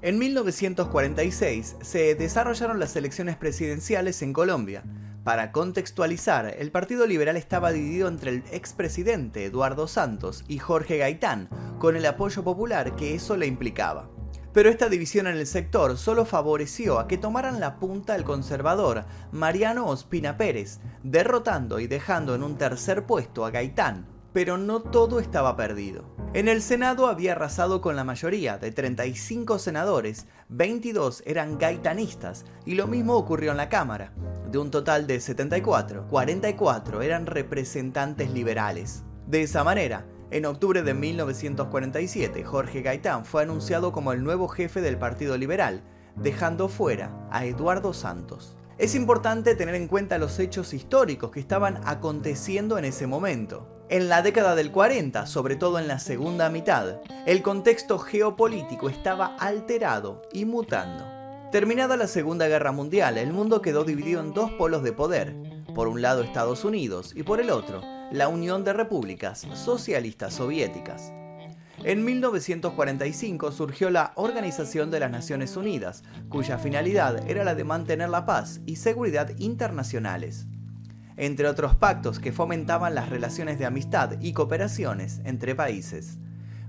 En 0.00 0.18
1946 0.18 1.76
se 1.82 2.14
desarrollaron 2.14 2.80
las 2.80 2.96
elecciones 2.96 3.36
presidenciales 3.36 4.22
en 4.22 4.32
Colombia. 4.32 4.84
Para 5.22 5.52
contextualizar, 5.52 6.56
el 6.58 6.70
Partido 6.70 7.06
Liberal 7.06 7.36
estaba 7.36 7.70
dividido 7.70 8.08
entre 8.08 8.30
el 8.30 8.42
expresidente 8.52 9.44
Eduardo 9.44 9.86
Santos 9.86 10.44
y 10.48 10.56
Jorge 10.56 10.96
Gaitán, 10.96 11.50
con 11.78 11.94
el 11.94 12.06
apoyo 12.06 12.42
popular 12.42 12.96
que 12.96 13.14
eso 13.14 13.36
le 13.36 13.46
implicaba. 13.46 14.08
Pero 14.52 14.68
esta 14.68 14.88
división 14.88 15.26
en 15.26 15.38
el 15.38 15.46
sector 15.46 15.96
solo 15.96 16.26
favoreció 16.26 16.98
a 16.98 17.08
que 17.08 17.16
tomaran 17.16 17.58
la 17.58 17.76
punta 17.76 18.14
el 18.14 18.24
conservador 18.24 19.04
Mariano 19.30 19.86
Ospina 19.86 20.36
Pérez, 20.36 20.78
derrotando 21.02 21.80
y 21.80 21.86
dejando 21.86 22.34
en 22.34 22.42
un 22.42 22.58
tercer 22.58 23.06
puesto 23.06 23.46
a 23.46 23.50
Gaitán. 23.50 24.06
Pero 24.34 24.56
no 24.56 24.80
todo 24.80 25.20
estaba 25.20 25.56
perdido. 25.56 26.04
En 26.34 26.48
el 26.48 26.62
Senado 26.62 27.06
había 27.06 27.32
arrasado 27.32 27.82
con 27.82 27.96
la 27.96 28.04
mayoría, 28.04 28.56
de 28.56 28.72
35 28.72 29.58
senadores, 29.58 30.26
22 30.48 31.22
eran 31.26 31.58
gaitanistas 31.58 32.46
y 32.64 32.74
lo 32.74 32.86
mismo 32.86 33.16
ocurrió 33.16 33.50
en 33.50 33.58
la 33.58 33.68
Cámara. 33.68 34.14
De 34.50 34.58
un 34.58 34.70
total 34.70 35.06
de 35.06 35.20
74, 35.20 36.08
44 36.08 37.02
eran 37.02 37.26
representantes 37.26 38.30
liberales. 38.30 39.04
De 39.26 39.42
esa 39.42 39.64
manera, 39.64 40.06
en 40.32 40.46
octubre 40.46 40.82
de 40.82 40.94
1947, 40.94 42.42
Jorge 42.42 42.80
Gaitán 42.80 43.26
fue 43.26 43.42
anunciado 43.42 43.92
como 43.92 44.12
el 44.12 44.24
nuevo 44.24 44.48
jefe 44.48 44.80
del 44.80 44.96
Partido 44.96 45.36
Liberal, 45.36 45.82
dejando 46.16 46.68
fuera 46.68 47.28
a 47.30 47.44
Eduardo 47.44 47.92
Santos. 47.92 48.56
Es 48.78 48.94
importante 48.94 49.54
tener 49.54 49.74
en 49.74 49.88
cuenta 49.88 50.16
los 50.16 50.38
hechos 50.38 50.72
históricos 50.72 51.30
que 51.30 51.40
estaban 51.40 51.80
aconteciendo 51.84 52.78
en 52.78 52.86
ese 52.86 53.06
momento. 53.06 53.84
En 53.90 54.08
la 54.08 54.22
década 54.22 54.54
del 54.54 54.72
40, 54.72 55.26
sobre 55.26 55.56
todo 55.56 55.78
en 55.78 55.86
la 55.86 55.98
segunda 55.98 56.48
mitad, 56.48 57.02
el 57.26 57.42
contexto 57.42 57.98
geopolítico 57.98 58.88
estaba 58.88 59.36
alterado 59.36 60.22
y 60.32 60.46
mutando. 60.46 61.04
Terminada 61.52 61.98
la 61.98 62.06
Segunda 62.06 62.48
Guerra 62.48 62.72
Mundial, 62.72 63.18
el 63.18 63.34
mundo 63.34 63.60
quedó 63.60 63.84
dividido 63.84 64.22
en 64.22 64.32
dos 64.32 64.50
polos 64.52 64.82
de 64.82 64.94
poder. 64.94 65.36
Por 65.74 65.88
un 65.88 66.00
lado 66.00 66.22
Estados 66.22 66.64
Unidos 66.64 67.12
y 67.14 67.22
por 67.22 67.38
el 67.38 67.50
otro, 67.50 67.82
la 68.12 68.28
Unión 68.28 68.62
de 68.62 68.74
Repúblicas 68.74 69.46
Socialistas 69.54 70.34
Soviéticas. 70.34 71.14
En 71.82 72.04
1945 72.04 73.52
surgió 73.52 73.88
la 73.88 74.12
Organización 74.16 74.90
de 74.90 75.00
las 75.00 75.10
Naciones 75.10 75.56
Unidas, 75.56 76.04
cuya 76.28 76.58
finalidad 76.58 77.26
era 77.28 77.42
la 77.42 77.54
de 77.54 77.64
mantener 77.64 78.10
la 78.10 78.26
paz 78.26 78.60
y 78.66 78.76
seguridad 78.76 79.30
internacionales, 79.38 80.46
entre 81.16 81.48
otros 81.48 81.74
pactos 81.74 82.20
que 82.20 82.32
fomentaban 82.32 82.94
las 82.94 83.08
relaciones 83.08 83.58
de 83.58 83.64
amistad 83.64 84.20
y 84.20 84.34
cooperaciones 84.34 85.22
entre 85.24 85.54
países. 85.54 86.18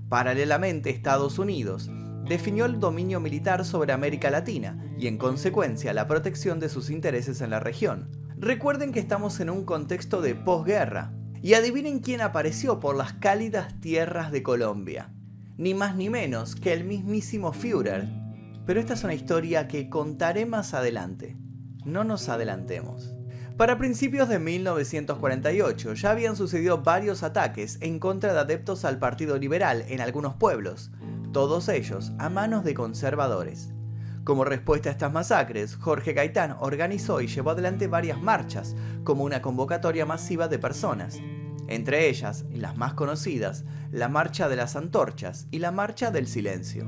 Paralelamente, 0.08 0.88
Estados 0.88 1.38
Unidos 1.38 1.90
definió 2.26 2.64
el 2.64 2.80
dominio 2.80 3.20
militar 3.20 3.66
sobre 3.66 3.92
América 3.92 4.30
Latina 4.30 4.82
y 4.98 5.08
en 5.08 5.18
consecuencia 5.18 5.92
la 5.92 6.08
protección 6.08 6.58
de 6.58 6.70
sus 6.70 6.88
intereses 6.88 7.42
en 7.42 7.50
la 7.50 7.60
región. 7.60 8.08
Recuerden 8.38 8.92
que 8.92 9.00
estamos 9.00 9.40
en 9.40 9.50
un 9.50 9.64
contexto 9.66 10.22
de 10.22 10.34
posguerra, 10.34 11.12
y 11.44 11.52
adivinen 11.52 11.98
quién 11.98 12.22
apareció 12.22 12.80
por 12.80 12.96
las 12.96 13.12
cálidas 13.12 13.78
tierras 13.78 14.32
de 14.32 14.42
Colombia. 14.42 15.10
Ni 15.58 15.74
más 15.74 15.94
ni 15.94 16.08
menos 16.08 16.56
que 16.56 16.72
el 16.72 16.84
mismísimo 16.84 17.52
Führer. 17.52 18.08
Pero 18.64 18.80
esta 18.80 18.94
es 18.94 19.04
una 19.04 19.12
historia 19.12 19.68
que 19.68 19.90
contaré 19.90 20.46
más 20.46 20.72
adelante. 20.72 21.36
No 21.84 22.02
nos 22.02 22.30
adelantemos. 22.30 23.14
Para 23.58 23.76
principios 23.76 24.30
de 24.30 24.38
1948 24.38 25.92
ya 25.92 26.12
habían 26.12 26.34
sucedido 26.34 26.78
varios 26.78 27.22
ataques 27.22 27.76
en 27.82 27.98
contra 27.98 28.32
de 28.32 28.40
adeptos 28.40 28.86
al 28.86 28.98
Partido 28.98 29.36
Liberal 29.36 29.84
en 29.88 30.00
algunos 30.00 30.36
pueblos, 30.36 30.92
todos 31.34 31.68
ellos 31.68 32.12
a 32.18 32.30
manos 32.30 32.64
de 32.64 32.72
conservadores. 32.72 33.73
Como 34.24 34.46
respuesta 34.46 34.88
a 34.88 34.92
estas 34.92 35.12
masacres, 35.12 35.76
Jorge 35.76 36.14
Gaitán 36.14 36.56
organizó 36.58 37.20
y 37.20 37.26
llevó 37.26 37.50
adelante 37.50 37.88
varias 37.88 38.22
marchas, 38.22 38.74
como 39.04 39.22
una 39.22 39.42
convocatoria 39.42 40.06
masiva 40.06 40.48
de 40.48 40.58
personas. 40.58 41.20
Entre 41.68 42.08
ellas, 42.08 42.46
las 42.50 42.74
más 42.76 42.94
conocidas, 42.94 43.64
la 43.92 44.08
Marcha 44.08 44.48
de 44.48 44.56
las 44.56 44.76
Antorchas 44.76 45.46
y 45.50 45.58
la 45.58 45.72
Marcha 45.72 46.10
del 46.10 46.26
Silencio. 46.26 46.86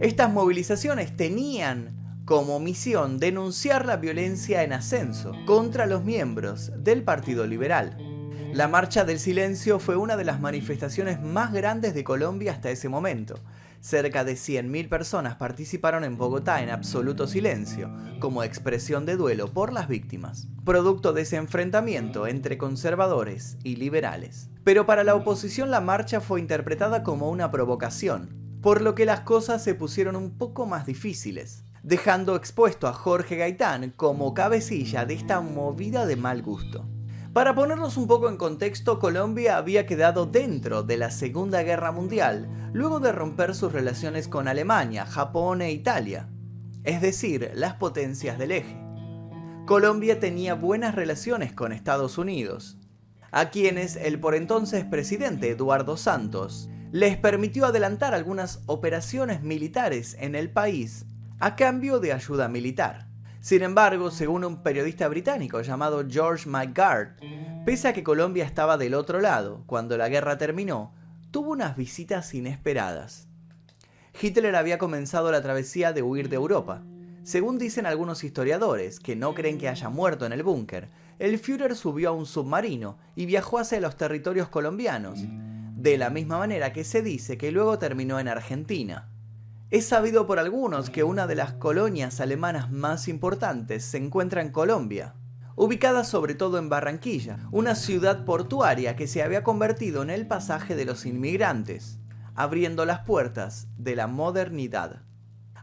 Estas 0.00 0.32
movilizaciones 0.32 1.16
tenían 1.16 2.22
como 2.24 2.58
misión 2.58 3.20
denunciar 3.20 3.86
la 3.86 3.96
violencia 3.96 4.64
en 4.64 4.72
ascenso 4.72 5.32
contra 5.46 5.86
los 5.86 6.04
miembros 6.04 6.72
del 6.76 7.04
Partido 7.04 7.46
Liberal. 7.46 7.96
La 8.52 8.66
Marcha 8.66 9.04
del 9.04 9.20
Silencio 9.20 9.78
fue 9.78 9.96
una 9.96 10.16
de 10.16 10.24
las 10.24 10.40
manifestaciones 10.40 11.20
más 11.20 11.52
grandes 11.52 11.94
de 11.94 12.02
Colombia 12.02 12.52
hasta 12.52 12.70
ese 12.70 12.88
momento, 12.88 13.38
Cerca 13.84 14.24
de 14.24 14.32
100.000 14.32 14.88
personas 14.88 15.36
participaron 15.36 16.04
en 16.04 16.16
Bogotá 16.16 16.62
en 16.62 16.70
absoluto 16.70 17.26
silencio, 17.26 17.94
como 18.18 18.42
expresión 18.42 19.04
de 19.04 19.16
duelo 19.16 19.52
por 19.52 19.74
las 19.74 19.88
víctimas, 19.88 20.48
producto 20.64 21.12
de 21.12 21.20
ese 21.20 21.36
enfrentamiento 21.36 22.26
entre 22.26 22.56
conservadores 22.56 23.58
y 23.62 23.76
liberales. 23.76 24.48
Pero 24.64 24.86
para 24.86 25.04
la 25.04 25.14
oposición 25.14 25.70
la 25.70 25.82
marcha 25.82 26.22
fue 26.22 26.40
interpretada 26.40 27.02
como 27.02 27.28
una 27.28 27.50
provocación, 27.50 28.58
por 28.62 28.80
lo 28.80 28.94
que 28.94 29.04
las 29.04 29.20
cosas 29.20 29.62
se 29.62 29.74
pusieron 29.74 30.16
un 30.16 30.38
poco 30.38 30.64
más 30.64 30.86
difíciles, 30.86 31.66
dejando 31.82 32.36
expuesto 32.36 32.88
a 32.88 32.94
Jorge 32.94 33.36
Gaitán 33.36 33.92
como 33.94 34.32
cabecilla 34.32 35.04
de 35.04 35.12
esta 35.12 35.42
movida 35.42 36.06
de 36.06 36.16
mal 36.16 36.40
gusto. 36.40 36.88
Para 37.34 37.56
ponernos 37.56 37.96
un 37.96 38.06
poco 38.06 38.28
en 38.28 38.36
contexto, 38.36 39.00
Colombia 39.00 39.56
había 39.56 39.86
quedado 39.86 40.24
dentro 40.24 40.84
de 40.84 40.96
la 40.96 41.10
Segunda 41.10 41.64
Guerra 41.64 41.90
Mundial 41.90 42.70
luego 42.72 43.00
de 43.00 43.10
romper 43.10 43.56
sus 43.56 43.72
relaciones 43.72 44.28
con 44.28 44.46
Alemania, 44.46 45.04
Japón 45.04 45.60
e 45.60 45.72
Italia, 45.72 46.28
es 46.84 47.00
decir, 47.00 47.50
las 47.54 47.74
potencias 47.74 48.38
del 48.38 48.52
eje. 48.52 48.78
Colombia 49.66 50.20
tenía 50.20 50.54
buenas 50.54 50.94
relaciones 50.94 51.52
con 51.52 51.72
Estados 51.72 52.18
Unidos, 52.18 52.78
a 53.32 53.50
quienes 53.50 53.96
el 53.96 54.20
por 54.20 54.36
entonces 54.36 54.84
presidente 54.84 55.50
Eduardo 55.50 55.96
Santos 55.96 56.70
les 56.92 57.16
permitió 57.16 57.66
adelantar 57.66 58.14
algunas 58.14 58.62
operaciones 58.66 59.42
militares 59.42 60.16
en 60.20 60.36
el 60.36 60.52
país 60.52 61.04
a 61.40 61.56
cambio 61.56 61.98
de 61.98 62.12
ayuda 62.12 62.46
militar. 62.46 63.08
Sin 63.44 63.62
embargo, 63.62 64.10
según 64.10 64.42
un 64.42 64.62
periodista 64.62 65.06
británico 65.06 65.60
llamado 65.60 66.02
George 66.08 66.48
McGard, 66.48 67.16
pese 67.66 67.88
a 67.88 67.92
que 67.92 68.02
Colombia 68.02 68.42
estaba 68.42 68.78
del 68.78 68.94
otro 68.94 69.20
lado 69.20 69.64
cuando 69.66 69.98
la 69.98 70.08
guerra 70.08 70.38
terminó, 70.38 70.94
tuvo 71.30 71.50
unas 71.50 71.76
visitas 71.76 72.32
inesperadas. 72.32 73.28
Hitler 74.18 74.56
había 74.56 74.78
comenzado 74.78 75.30
la 75.30 75.42
travesía 75.42 75.92
de 75.92 76.00
huir 76.00 76.30
de 76.30 76.36
Europa. 76.36 76.84
Según 77.22 77.58
dicen 77.58 77.84
algunos 77.84 78.24
historiadores, 78.24 78.98
que 78.98 79.14
no 79.14 79.34
creen 79.34 79.58
que 79.58 79.68
haya 79.68 79.90
muerto 79.90 80.24
en 80.24 80.32
el 80.32 80.42
búnker, 80.42 80.88
el 81.18 81.38
Führer 81.38 81.76
subió 81.76 82.08
a 82.08 82.12
un 82.12 82.24
submarino 82.24 82.96
y 83.14 83.26
viajó 83.26 83.58
hacia 83.58 83.78
los 83.78 83.98
territorios 83.98 84.48
colombianos, 84.48 85.18
de 85.76 85.98
la 85.98 86.08
misma 86.08 86.38
manera 86.38 86.72
que 86.72 86.82
se 86.82 87.02
dice 87.02 87.36
que 87.36 87.52
luego 87.52 87.78
terminó 87.78 88.18
en 88.18 88.28
Argentina. 88.28 89.10
Es 89.74 89.86
sabido 89.86 90.28
por 90.28 90.38
algunos 90.38 90.88
que 90.88 91.02
una 91.02 91.26
de 91.26 91.34
las 91.34 91.54
colonias 91.54 92.20
alemanas 92.20 92.70
más 92.70 93.08
importantes 93.08 93.84
se 93.84 93.96
encuentra 93.96 94.40
en 94.40 94.52
Colombia, 94.52 95.16
ubicada 95.56 96.04
sobre 96.04 96.36
todo 96.36 96.58
en 96.58 96.68
Barranquilla, 96.68 97.40
una 97.50 97.74
ciudad 97.74 98.24
portuaria 98.24 98.94
que 98.94 99.08
se 99.08 99.24
había 99.24 99.42
convertido 99.42 100.04
en 100.04 100.10
el 100.10 100.28
pasaje 100.28 100.76
de 100.76 100.84
los 100.84 101.06
inmigrantes, 101.06 101.98
abriendo 102.36 102.84
las 102.84 103.00
puertas 103.00 103.66
de 103.76 103.96
la 103.96 104.06
modernidad. 104.06 105.02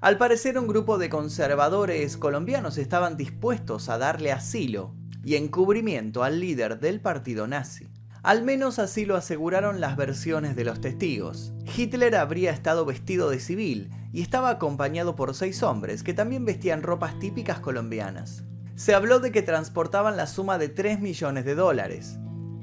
Al 0.01 0.17
parecer 0.17 0.59
un 0.59 0.67
grupo 0.67 0.97
de 0.97 1.07
conservadores 1.07 2.17
colombianos 2.17 2.77
estaban 2.77 3.15
dispuestos 3.15 3.87
a 3.87 3.97
darle 3.97 4.33
asilo 4.33 4.93
y 5.23 5.35
encubrimiento 5.35 6.25
al 6.25 6.41
líder 6.41 6.81
del 6.81 6.99
partido 6.99 7.47
nazi. 7.47 7.87
Al 8.23 8.43
menos 8.43 8.77
así 8.77 9.05
lo 9.05 9.15
aseguraron 9.15 9.81
las 9.81 9.97
versiones 9.97 10.55
de 10.55 10.63
los 10.63 10.79
testigos. 10.79 11.53
Hitler 11.75 12.15
habría 12.15 12.51
estado 12.51 12.85
vestido 12.85 13.31
de 13.31 13.39
civil 13.39 13.89
y 14.13 14.21
estaba 14.21 14.51
acompañado 14.51 15.15
por 15.15 15.33
seis 15.33 15.63
hombres 15.63 16.03
que 16.03 16.13
también 16.13 16.45
vestían 16.45 16.83
ropas 16.83 17.17
típicas 17.17 17.59
colombianas. 17.59 18.43
Se 18.75 18.93
habló 18.93 19.19
de 19.19 19.31
que 19.31 19.41
transportaban 19.41 20.17
la 20.17 20.27
suma 20.27 20.59
de 20.59 20.69
3 20.69 20.99
millones 20.99 21.45
de 21.45 21.55
dólares. 21.55 22.19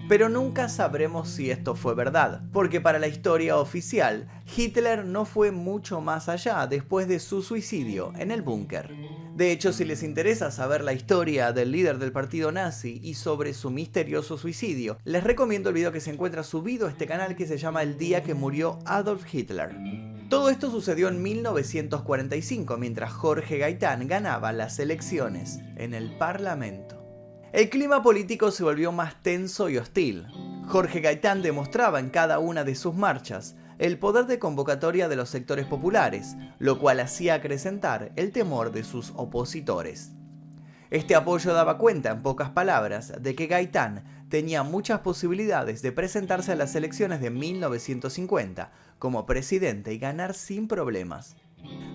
Pero 0.09 0.29
nunca 0.29 0.69
sabremos 0.69 1.29
si 1.29 1.51
esto 1.51 1.75
fue 1.75 1.95
verdad, 1.95 2.43
porque 2.53 2.81
para 2.81 3.01
la 3.01 3.09
historia 3.09 3.59
oficial, 3.59 4.29
Hitler 4.57 5.05
no 5.05 5.25
fue 5.25 5.51
mucho 5.51 6.01
más 6.01 6.29
allá 6.29 6.67
después 6.69 7.09
de 7.09 7.19
su 7.19 7.43
suicidio 7.43 8.13
en 8.17 8.31
el 8.31 8.43
búnker. 8.43 8.95
De 9.39 9.53
hecho, 9.53 9.73
si 9.73 9.85
les 9.85 10.03
interesa 10.03 10.51
saber 10.51 10.83
la 10.83 10.93
historia 10.93 11.53
del 11.53 11.71
líder 11.71 11.99
del 11.99 12.11
partido 12.11 12.51
nazi 12.51 12.99
y 13.05 13.15
sobre 13.15 13.55
su 13.55 13.71
misterioso 13.71 14.37
suicidio, 14.37 14.99
les 15.05 15.23
recomiendo 15.23 15.69
el 15.69 15.77
video 15.77 15.93
que 15.93 16.01
se 16.01 16.11
encuentra 16.11 16.43
subido 16.43 16.89
a 16.89 16.91
este 16.91 17.07
canal 17.07 17.37
que 17.37 17.47
se 17.47 17.57
llama 17.57 17.85
El 17.85 17.99
día 17.99 18.25
que 18.25 18.35
murió 18.35 18.81
Adolf 18.85 19.33
Hitler. 19.33 19.77
Todo 20.29 20.51
esto 20.51 20.73
sucedió 20.73 21.07
en 21.07 21.23
1945 21.23 22.79
mientras 22.79 23.13
Jorge 23.13 23.59
Gaitán 23.59 24.09
ganaba 24.09 24.53
las 24.53 24.81
elecciones 24.81 25.61
en 25.77 25.95
el 25.95 26.19
Parlamento. 26.19 27.01
El 27.53 27.71
clima 27.71 28.03
político 28.03 28.51
se 28.51 28.65
volvió 28.65 28.91
más 28.91 29.23
tenso 29.23 29.69
y 29.69 29.79
hostil. 29.79 30.27
Jorge 30.67 30.99
Gaitán 30.99 31.43
demostraba 31.43 32.01
en 32.01 32.11
cada 32.11 32.41
una 32.41 32.65
de 32.65 32.75
sus 32.75 32.97
marchas 32.97 33.55
el 33.79 33.99
poder 33.99 34.27
de 34.27 34.39
convocatoria 34.39 35.09
de 35.09 35.17
los 35.17 35.29
sectores 35.29 35.67
populares, 35.67 36.37
lo 36.59 36.79
cual 36.79 37.01
hacía 37.01 37.35
acrecentar 37.35 38.13
el 38.17 38.33
temor 38.33 38.73
de 38.73 38.85
sus 38.85 39.13
opositores. 39.17 40.13
Este 40.91 41.15
apoyo 41.15 41.53
daba 41.53 41.77
cuenta, 41.77 42.11
en 42.11 42.23
pocas 42.23 42.51
palabras, 42.51 43.13
de 43.21 43.35
que 43.35 43.47
Gaitán 43.47 44.05
tenía 44.31 44.63
muchas 44.63 45.01
posibilidades 45.01 45.83
de 45.83 45.93
presentarse 45.93 46.53
a 46.53 46.57
las 46.57 46.75
elecciones 46.75 47.21
de 47.21 47.31
1950 47.31 48.73
como 48.99 49.27
presidente 49.27 49.93
y 49.93 49.99
ganar 49.99 50.35
sin 50.35 50.67
problemas. 50.67 51.37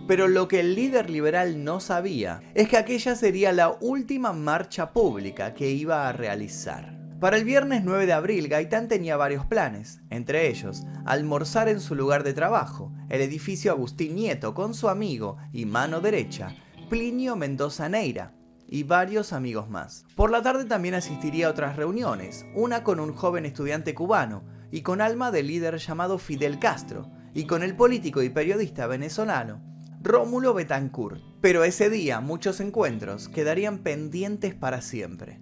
Pero 0.07 0.27
lo 0.27 0.47
que 0.47 0.59
el 0.59 0.75
líder 0.75 1.09
liberal 1.09 1.63
no 1.63 1.79
sabía 1.79 2.41
es 2.53 2.67
que 2.67 2.77
aquella 2.77 3.15
sería 3.15 3.51
la 3.51 3.77
última 3.81 4.33
marcha 4.33 4.91
pública 4.91 5.53
que 5.53 5.71
iba 5.71 6.07
a 6.07 6.13
realizar. 6.13 7.02
Para 7.23 7.37
el 7.37 7.45
viernes 7.45 7.85
9 7.85 8.05
de 8.05 8.11
abril, 8.11 8.49
Gaitán 8.49 8.89
tenía 8.89 9.15
varios 9.15 9.45
planes, 9.45 10.01
entre 10.09 10.49
ellos, 10.49 10.83
almorzar 11.05 11.69
en 11.69 11.79
su 11.79 11.95
lugar 11.95 12.21
de 12.25 12.33
trabajo, 12.33 12.91
el 13.07 13.21
edificio 13.21 13.71
Agustín 13.71 14.15
Nieto, 14.15 14.53
con 14.53 14.73
su 14.73 14.89
amigo 14.89 15.37
y 15.53 15.65
mano 15.65 16.01
derecha, 16.01 16.53
Plinio 16.89 17.37
Mendoza 17.37 17.87
Neira, 17.87 18.33
y 18.67 18.83
varios 18.83 19.31
amigos 19.31 19.69
más. 19.69 20.03
Por 20.17 20.31
la 20.31 20.41
tarde 20.41 20.65
también 20.65 20.95
asistiría 20.95 21.47
a 21.47 21.51
otras 21.51 21.77
reuniones, 21.77 22.45
una 22.55 22.83
con 22.83 22.99
un 22.99 23.13
joven 23.13 23.45
estudiante 23.45 23.95
cubano 23.95 24.43
y 24.69 24.81
con 24.81 24.99
alma 24.99 25.31
de 25.31 25.43
líder 25.43 25.77
llamado 25.77 26.17
Fidel 26.17 26.59
Castro, 26.59 27.09
y 27.33 27.45
con 27.45 27.63
el 27.63 27.73
político 27.77 28.21
y 28.21 28.31
periodista 28.31 28.85
venezolano 28.85 29.63
Rómulo 30.01 30.53
Betancourt. 30.53 31.21
Pero 31.39 31.63
ese 31.63 31.89
día 31.89 32.19
muchos 32.19 32.59
encuentros 32.59 33.29
quedarían 33.29 33.77
pendientes 33.77 34.55
para 34.55 34.81
siempre. 34.81 35.39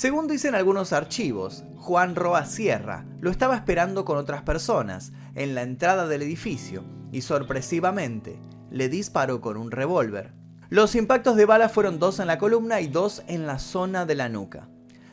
Según 0.00 0.28
dicen 0.28 0.54
algunos 0.54 0.94
archivos, 0.94 1.62
Juan 1.76 2.16
Roa 2.16 2.46
Sierra 2.46 3.04
lo 3.20 3.30
estaba 3.30 3.54
esperando 3.54 4.06
con 4.06 4.16
otras 4.16 4.40
personas 4.40 5.12
en 5.34 5.54
la 5.54 5.60
entrada 5.60 6.08
del 6.08 6.22
edificio 6.22 6.82
y 7.12 7.20
sorpresivamente 7.20 8.40
le 8.70 8.88
disparó 8.88 9.42
con 9.42 9.58
un 9.58 9.70
revólver. 9.70 10.32
Los 10.70 10.94
impactos 10.94 11.36
de 11.36 11.44
bala 11.44 11.68
fueron 11.68 11.98
dos 11.98 12.18
en 12.18 12.28
la 12.28 12.38
columna 12.38 12.80
y 12.80 12.86
dos 12.86 13.22
en 13.26 13.46
la 13.46 13.58
zona 13.58 14.06
de 14.06 14.14
la 14.14 14.30
nuca. 14.30 14.70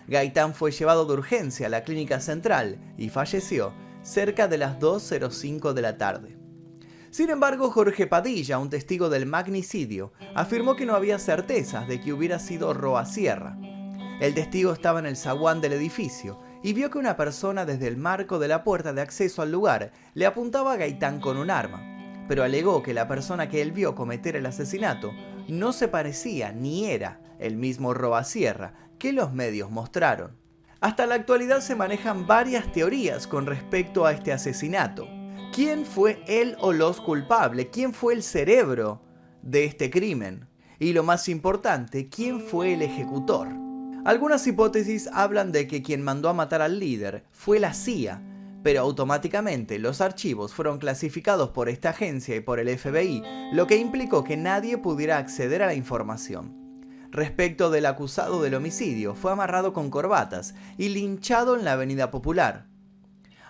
Gaitán 0.08 0.54
fue 0.54 0.72
llevado 0.72 1.04
de 1.06 1.16
urgencia 1.16 1.68
a 1.68 1.70
la 1.70 1.84
clínica 1.84 2.22
central 2.22 2.80
y 2.98 3.10
falleció 3.10 3.74
cerca 4.04 4.48
de 4.48 4.58
las 4.58 4.80
2.05 4.80 5.74
de 5.74 5.82
la 5.82 5.98
tarde. 5.98 6.38
Sin 7.12 7.30
embargo, 7.30 7.72
Jorge 7.72 8.08
Padilla, 8.08 8.58
un 8.58 8.70
testigo 8.70 9.10
del 9.10 9.26
magnicidio, 9.26 10.14
afirmó 10.34 10.78
que 10.78 10.86
no 10.86 10.96
había 10.96 11.20
certezas 11.20 11.90
de 11.90 12.00
que 12.00 12.14
hubiera 12.14 12.40
sido 12.40 12.74
Roa 12.74 13.06
Sierra. 13.06 13.58
El 14.20 14.34
testigo 14.34 14.74
estaba 14.74 15.00
en 15.00 15.06
el 15.06 15.18
zaguán 15.18 15.62
del 15.62 15.74
edificio 15.74 16.40
y 16.64 16.74
vio 16.74 16.90
que 16.90 16.98
una 16.98 17.18
persona 17.18 17.66
desde 17.66 17.88
el 17.88 17.98
marco 17.98 18.40
de 18.40 18.48
la 18.48 18.64
puerta 18.64 18.94
de 18.94 19.02
acceso 19.02 19.42
al 19.42 19.52
lugar 19.52 19.92
le 20.14 20.26
apuntaba 20.26 20.74
a 20.74 20.78
Gaitán 20.78 21.20
con 21.20 21.38
un 21.38 21.52
arma 21.52 21.98
pero 22.28 22.44
alegó 22.44 22.84
que 22.84 22.94
la 22.94 23.08
persona 23.08 23.50
que 23.50 23.62
él 23.62 23.72
vio 23.72 23.96
cometer 23.96 24.36
el 24.36 24.46
asesinato 24.46 25.14
no 25.48 25.72
se 25.72 25.88
parecía 25.88 26.52
ni 26.52 26.86
era 26.86 27.22
el 27.40 27.56
mismo 27.56 27.94
Robasierra 27.94 28.74
que 29.00 29.14
los 29.14 29.32
medios 29.32 29.72
mostraron. 29.72 30.36
Hasta 30.82 31.06
la 31.06 31.16
actualidad 31.16 31.62
se 31.62 31.76
manejan 31.76 32.28
varias 32.28 32.72
teorías 32.72 33.28
con 33.28 33.46
respecto 33.46 34.06
a 34.06 34.12
este 34.12 34.32
asesinato. 34.32 35.08
¿Quién 35.54 35.86
fue 35.86 36.22
él 36.28 36.56
o 36.60 36.74
los 36.74 37.02
culpables? 37.02 37.70
¿Quién 37.72 37.94
fue 37.94 38.14
el 38.14 38.22
cerebro 38.22 39.02
de 39.42 39.66
este 39.66 39.90
crimen? 39.90 40.48
Y 40.80 40.94
lo 40.94 41.04
más 41.04 41.30
importante, 41.30 42.10
¿quién 42.10 42.42
fue 42.42 42.74
el 42.74 42.84
ejecutor? 42.84 43.67
Algunas 44.08 44.48
hipótesis 44.48 45.10
hablan 45.12 45.52
de 45.52 45.68
que 45.68 45.84
quien 45.84 46.02
mandó 46.02 46.30
a 46.30 46.34
matar 46.34 46.62
al 46.62 46.80
líder 46.80 47.26
fue 47.34 47.60
la 47.60 47.74
CIA, 47.74 48.22
pero 48.64 48.80
automáticamente 48.80 49.80
los 49.80 50.00
archivos 50.00 50.54
fueron 50.54 50.78
clasificados 50.78 51.50
por 51.50 51.68
esta 51.68 51.90
agencia 51.90 52.34
y 52.34 52.40
por 52.40 52.62
el 52.62 52.70
FBI, 52.80 53.22
lo 53.52 53.68
que 53.68 53.76
implicó 53.76 54.24
que 54.24 54.38
nadie 54.38 54.78
pudiera 54.78 55.18
acceder 55.18 55.62
a 55.62 55.66
la 55.66 55.74
información. 55.74 56.56
Respecto 57.12 57.70
del 57.70 57.86
acusado 57.86 58.42
del 58.42 58.56
homicidio, 58.56 59.14
fue 59.14 59.34
amarrado 59.34 59.74
con 59.74 59.90
corbatas 59.90 60.56
y 60.78 60.88
linchado 60.88 61.58
en 61.58 61.66
la 61.66 61.74
Avenida 61.74 62.10
Popular. 62.10 62.66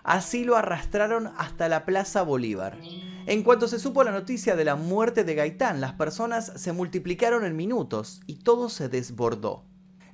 Así 0.04 0.44
lo 0.44 0.56
arrastraron 0.56 1.30
hasta 1.38 1.70
la 1.70 1.86
Plaza 1.86 2.24
Bolívar. 2.24 2.80
En 3.28 3.44
cuanto 3.44 3.68
se 3.68 3.78
supo 3.78 4.04
la 4.04 4.10
noticia 4.10 4.56
de 4.56 4.66
la 4.66 4.76
muerte 4.76 5.24
de 5.24 5.36
Gaitán, 5.36 5.82
las 5.82 5.94
personas 5.94 6.52
se 6.56 6.74
multiplicaron 6.74 7.46
en 7.46 7.56
minutos 7.56 8.22
y 8.26 8.38
todo 8.38 8.70
se 8.70 8.90
desbordó. 8.90 9.68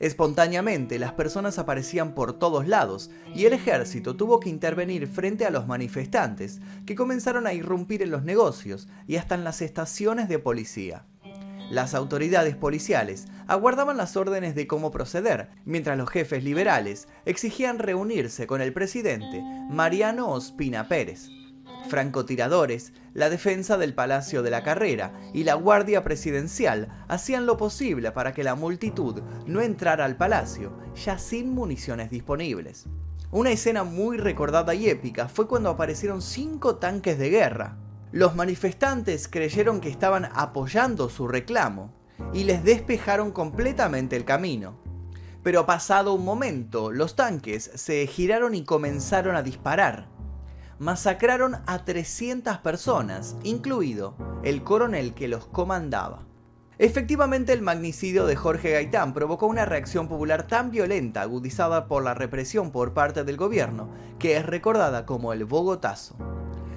Espontáneamente 0.03 0.99
las 0.99 1.13
personas 1.13 1.57
aparecían 1.57 2.13
por 2.13 2.37
todos 2.37 2.67
lados 2.67 3.09
y 3.33 3.45
el 3.45 3.53
ejército 3.53 4.17
tuvo 4.17 4.41
que 4.41 4.49
intervenir 4.49 5.07
frente 5.07 5.45
a 5.45 5.49
los 5.49 5.65
manifestantes, 5.65 6.59
que 6.85 6.93
comenzaron 6.93 7.47
a 7.47 7.53
irrumpir 7.53 8.01
en 8.01 8.11
los 8.11 8.25
negocios 8.25 8.89
y 9.07 9.15
hasta 9.15 9.35
en 9.35 9.45
las 9.45 9.61
estaciones 9.61 10.27
de 10.27 10.39
policía. 10.39 11.05
Las 11.71 11.93
autoridades 11.93 12.57
policiales 12.57 13.27
aguardaban 13.47 13.95
las 13.95 14.17
órdenes 14.17 14.55
de 14.55 14.67
cómo 14.67 14.91
proceder, 14.91 15.47
mientras 15.63 15.97
los 15.97 16.09
jefes 16.09 16.43
liberales 16.43 17.07
exigían 17.23 17.79
reunirse 17.79 18.45
con 18.45 18.59
el 18.59 18.73
presidente 18.73 19.41
Mariano 19.69 20.27
Ospina 20.31 20.89
Pérez 20.89 21.29
francotiradores, 21.87 22.93
la 23.13 23.29
defensa 23.29 23.77
del 23.77 23.93
Palacio 23.93 24.41
de 24.41 24.49
la 24.49 24.63
Carrera 24.63 25.13
y 25.33 25.43
la 25.43 25.53
Guardia 25.55 26.03
Presidencial 26.03 26.89
hacían 27.07 27.45
lo 27.45 27.57
posible 27.57 28.11
para 28.11 28.33
que 28.33 28.43
la 28.43 28.55
multitud 28.55 29.21
no 29.45 29.61
entrara 29.61 30.05
al 30.05 30.17
palacio, 30.17 30.73
ya 30.95 31.17
sin 31.17 31.53
municiones 31.53 32.09
disponibles. 32.09 32.85
Una 33.31 33.51
escena 33.51 33.83
muy 33.83 34.17
recordada 34.17 34.75
y 34.75 34.89
épica 34.89 35.27
fue 35.27 35.47
cuando 35.47 35.69
aparecieron 35.69 36.21
cinco 36.21 36.75
tanques 36.75 37.17
de 37.17 37.29
guerra. 37.29 37.77
Los 38.11 38.35
manifestantes 38.35 39.27
creyeron 39.27 39.81
que 39.81 39.89
estaban 39.89 40.29
apoyando 40.33 41.09
su 41.09 41.27
reclamo 41.27 41.93
y 42.31 42.43
les 42.43 42.63
despejaron 42.63 43.31
completamente 43.31 44.15
el 44.15 44.23
camino. 44.23 44.79
Pero 45.41 45.65
pasado 45.65 46.13
un 46.13 46.23
momento, 46.23 46.91
los 46.91 47.15
tanques 47.15 47.71
se 47.73 48.05
giraron 48.07 48.55
y 48.55 48.63
comenzaron 48.63 49.35
a 49.35 49.41
disparar 49.41 50.12
masacraron 50.79 51.57
a 51.65 51.85
300 51.85 52.57
personas, 52.59 53.35
incluido 53.43 54.15
el 54.43 54.63
coronel 54.63 55.13
que 55.13 55.27
los 55.27 55.45
comandaba. 55.45 56.25
Efectivamente, 56.79 57.53
el 57.53 57.61
magnicidio 57.61 58.25
de 58.25 58.35
Jorge 58.35 58.71
Gaitán 58.71 59.13
provocó 59.13 59.45
una 59.45 59.65
reacción 59.65 60.07
popular 60.07 60.47
tan 60.47 60.71
violenta, 60.71 61.21
agudizada 61.21 61.87
por 61.87 62.03
la 62.03 62.13
represión 62.13 62.71
por 62.71 62.93
parte 62.93 63.23
del 63.23 63.37
gobierno, 63.37 63.89
que 64.17 64.37
es 64.37 64.45
recordada 64.45 65.05
como 65.05 65.33
el 65.33 65.45
Bogotazo. 65.45 66.15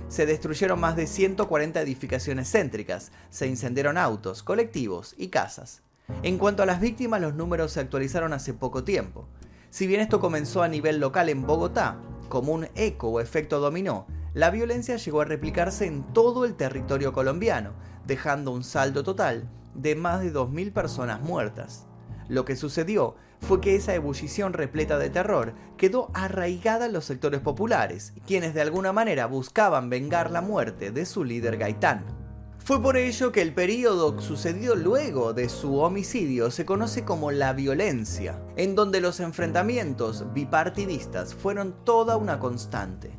Se 0.08 0.26
destruyeron 0.26 0.78
más 0.78 0.96
de 0.96 1.06
140 1.06 1.80
edificaciones 1.80 2.52
céntricas, 2.52 3.10
se 3.30 3.46
incendiaron 3.46 3.98
autos, 3.98 4.42
colectivos 4.42 5.14
y 5.16 5.28
casas. 5.28 5.82
En 6.22 6.38
cuanto 6.38 6.62
a 6.62 6.66
las 6.66 6.80
víctimas, 6.80 7.20
los 7.20 7.34
números 7.34 7.72
se 7.72 7.80
actualizaron 7.80 8.32
hace 8.32 8.54
poco 8.54 8.84
tiempo. 8.84 9.26
Si 9.70 9.86
bien 9.86 10.00
esto 10.00 10.20
comenzó 10.20 10.62
a 10.62 10.68
nivel 10.68 11.00
local 11.00 11.28
en 11.28 11.46
Bogotá, 11.46 11.98
como 12.26 12.52
un 12.52 12.68
eco 12.74 13.08
o 13.08 13.20
efecto 13.20 13.60
dominó, 13.60 14.06
la 14.34 14.50
violencia 14.50 14.96
llegó 14.96 15.22
a 15.22 15.24
replicarse 15.24 15.86
en 15.86 16.02
todo 16.12 16.44
el 16.44 16.54
territorio 16.54 17.12
colombiano, 17.12 17.72
dejando 18.06 18.50
un 18.50 18.64
saldo 18.64 19.02
total 19.02 19.48
de 19.74 19.94
más 19.94 20.20
de 20.20 20.32
2.000 20.32 20.72
personas 20.72 21.20
muertas. 21.20 21.86
Lo 22.28 22.44
que 22.44 22.56
sucedió 22.56 23.14
fue 23.40 23.60
que 23.60 23.76
esa 23.76 23.94
ebullición 23.94 24.52
repleta 24.52 24.98
de 24.98 25.10
terror 25.10 25.54
quedó 25.76 26.10
arraigada 26.14 26.86
en 26.86 26.92
los 26.92 27.04
sectores 27.04 27.40
populares, 27.40 28.12
quienes 28.26 28.54
de 28.54 28.62
alguna 28.62 28.92
manera 28.92 29.26
buscaban 29.26 29.90
vengar 29.90 30.30
la 30.30 30.40
muerte 30.40 30.90
de 30.90 31.06
su 31.06 31.24
líder 31.24 31.56
Gaitán. 31.56 32.25
Fue 32.66 32.82
por 32.82 32.96
ello 32.96 33.30
que 33.30 33.42
el 33.42 33.54
periodo 33.54 34.20
sucedido 34.20 34.74
luego 34.74 35.32
de 35.32 35.48
su 35.48 35.78
homicidio 35.78 36.50
se 36.50 36.66
conoce 36.66 37.04
como 37.04 37.30
la 37.30 37.52
violencia, 37.52 38.42
en 38.56 38.74
donde 38.74 39.00
los 39.00 39.20
enfrentamientos 39.20 40.24
bipartidistas 40.34 41.32
fueron 41.32 41.76
toda 41.84 42.16
una 42.16 42.40
constante. 42.40 43.12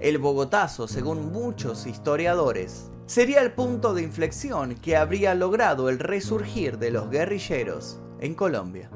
El 0.00 0.18
Bogotazo, 0.18 0.88
según 0.88 1.30
muchos 1.30 1.86
historiadores, 1.86 2.90
sería 3.06 3.40
el 3.42 3.52
punto 3.52 3.94
de 3.94 4.02
inflexión 4.02 4.74
que 4.74 4.96
habría 4.96 5.36
logrado 5.36 5.88
el 5.88 6.00
resurgir 6.00 6.78
de 6.78 6.90
los 6.90 7.08
guerrilleros 7.08 8.00
en 8.18 8.34
Colombia. 8.34 8.90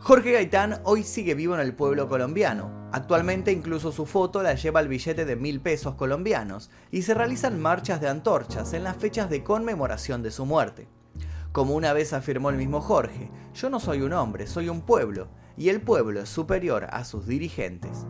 Jorge 0.00 0.32
Gaitán 0.32 0.80
hoy 0.82 1.04
sigue 1.04 1.34
vivo 1.34 1.54
en 1.54 1.60
el 1.60 1.76
pueblo 1.76 2.08
colombiano. 2.08 2.85
Actualmente 2.96 3.52
incluso 3.52 3.92
su 3.92 4.06
foto 4.06 4.42
la 4.42 4.54
lleva 4.54 4.80
el 4.80 4.88
billete 4.88 5.26
de 5.26 5.36
mil 5.36 5.60
pesos 5.60 5.96
colombianos 5.96 6.70
y 6.90 7.02
se 7.02 7.12
realizan 7.12 7.60
marchas 7.60 8.00
de 8.00 8.08
antorchas 8.08 8.72
en 8.72 8.84
las 8.84 8.96
fechas 8.96 9.28
de 9.28 9.44
conmemoración 9.44 10.22
de 10.22 10.30
su 10.30 10.46
muerte. 10.46 10.88
Como 11.52 11.74
una 11.74 11.92
vez 11.92 12.14
afirmó 12.14 12.48
el 12.48 12.56
mismo 12.56 12.80
Jorge, 12.80 13.30
yo 13.52 13.68
no 13.68 13.80
soy 13.80 14.00
un 14.00 14.14
hombre, 14.14 14.46
soy 14.46 14.70
un 14.70 14.80
pueblo, 14.80 15.28
y 15.58 15.68
el 15.68 15.82
pueblo 15.82 16.22
es 16.22 16.30
superior 16.30 16.86
a 16.90 17.04
sus 17.04 17.26
dirigentes. 17.26 18.06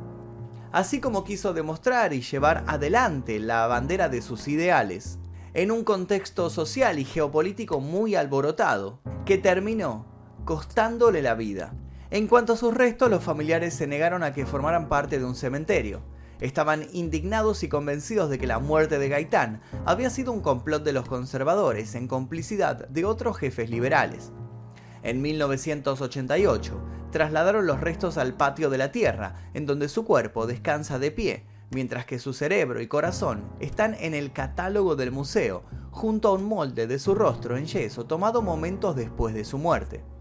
Así 0.70 1.00
como 1.00 1.24
quiso 1.24 1.52
demostrar 1.52 2.12
y 2.12 2.20
llevar 2.20 2.62
adelante 2.68 3.40
la 3.40 3.66
bandera 3.66 4.08
de 4.08 4.22
sus 4.22 4.46
ideales, 4.46 5.18
en 5.52 5.72
un 5.72 5.82
contexto 5.82 6.48
social 6.48 7.00
y 7.00 7.04
geopolítico 7.04 7.80
muy 7.80 8.14
alborotado, 8.14 9.00
que 9.24 9.36
terminó 9.36 10.06
costándole 10.44 11.22
la 11.22 11.34
vida. 11.34 11.74
En 12.16 12.28
cuanto 12.28 12.54
a 12.54 12.56
sus 12.56 12.72
restos, 12.72 13.10
los 13.10 13.22
familiares 13.22 13.74
se 13.74 13.86
negaron 13.86 14.22
a 14.22 14.32
que 14.32 14.46
formaran 14.46 14.88
parte 14.88 15.18
de 15.18 15.26
un 15.26 15.34
cementerio. 15.34 16.00
Estaban 16.40 16.86
indignados 16.94 17.62
y 17.62 17.68
convencidos 17.68 18.30
de 18.30 18.38
que 18.38 18.46
la 18.46 18.58
muerte 18.58 18.98
de 18.98 19.10
Gaitán 19.10 19.60
había 19.84 20.08
sido 20.08 20.32
un 20.32 20.40
complot 20.40 20.82
de 20.82 20.94
los 20.94 21.06
conservadores 21.06 21.94
en 21.94 22.08
complicidad 22.08 22.88
de 22.88 23.04
otros 23.04 23.36
jefes 23.36 23.68
liberales. 23.68 24.32
En 25.02 25.20
1988, 25.20 26.80
trasladaron 27.12 27.66
los 27.66 27.82
restos 27.82 28.16
al 28.16 28.32
patio 28.32 28.70
de 28.70 28.78
la 28.78 28.92
Tierra, 28.92 29.50
en 29.52 29.66
donde 29.66 29.90
su 29.90 30.06
cuerpo 30.06 30.46
descansa 30.46 30.98
de 30.98 31.10
pie, 31.10 31.44
mientras 31.70 32.06
que 32.06 32.18
su 32.18 32.32
cerebro 32.32 32.80
y 32.80 32.86
corazón 32.86 33.44
están 33.60 33.92
en 33.92 34.14
el 34.14 34.32
catálogo 34.32 34.96
del 34.96 35.12
museo, 35.12 35.64
junto 35.90 36.28
a 36.28 36.32
un 36.32 36.46
molde 36.46 36.86
de 36.86 36.98
su 36.98 37.14
rostro 37.14 37.58
en 37.58 37.66
yeso 37.66 38.06
tomado 38.06 38.40
momentos 38.40 38.96
después 38.96 39.34
de 39.34 39.44
su 39.44 39.58
muerte. 39.58 40.15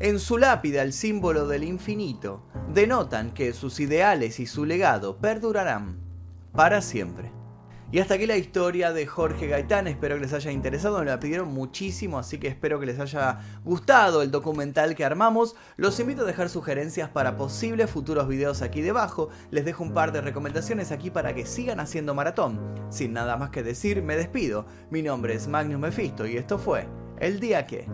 En 0.00 0.20
su 0.20 0.38
lápida 0.38 0.82
el 0.82 0.92
símbolo 0.92 1.48
del 1.48 1.64
infinito 1.64 2.44
denotan 2.72 3.32
que 3.32 3.52
sus 3.52 3.80
ideales 3.80 4.38
y 4.38 4.46
su 4.46 4.64
legado 4.64 5.16
perdurarán 5.18 5.98
para 6.52 6.82
siempre. 6.82 7.32
Y 7.90 7.98
hasta 7.98 8.14
aquí 8.14 8.26
la 8.26 8.36
historia 8.36 8.92
de 8.92 9.06
Jorge 9.06 9.48
Gaitán, 9.48 9.88
espero 9.88 10.14
que 10.14 10.20
les 10.20 10.34
haya 10.34 10.52
interesado, 10.52 11.00
me 11.00 11.06
la 11.06 11.18
pidieron 11.18 11.48
muchísimo, 11.48 12.18
así 12.18 12.38
que 12.38 12.46
espero 12.46 12.78
que 12.78 12.86
les 12.86 13.00
haya 13.00 13.40
gustado 13.64 14.22
el 14.22 14.30
documental 14.30 14.94
que 14.94 15.04
armamos. 15.04 15.56
Los 15.76 15.98
invito 15.98 16.22
a 16.22 16.26
dejar 16.26 16.48
sugerencias 16.48 17.08
para 17.08 17.36
posibles 17.36 17.90
futuros 17.90 18.28
videos 18.28 18.62
aquí 18.62 18.82
debajo, 18.82 19.30
les 19.50 19.64
dejo 19.64 19.82
un 19.82 19.94
par 19.94 20.12
de 20.12 20.20
recomendaciones 20.20 20.92
aquí 20.92 21.10
para 21.10 21.34
que 21.34 21.44
sigan 21.44 21.80
haciendo 21.80 22.14
maratón. 22.14 22.60
Sin 22.90 23.14
nada 23.14 23.36
más 23.36 23.50
que 23.50 23.64
decir, 23.64 24.00
me 24.02 24.16
despido. 24.16 24.64
Mi 24.90 25.02
nombre 25.02 25.34
es 25.34 25.48
Magnus 25.48 25.80
Mephisto 25.80 26.24
y 26.24 26.36
esto 26.36 26.56
fue 26.56 26.86
El 27.18 27.40
Día 27.40 27.66
Que... 27.66 27.88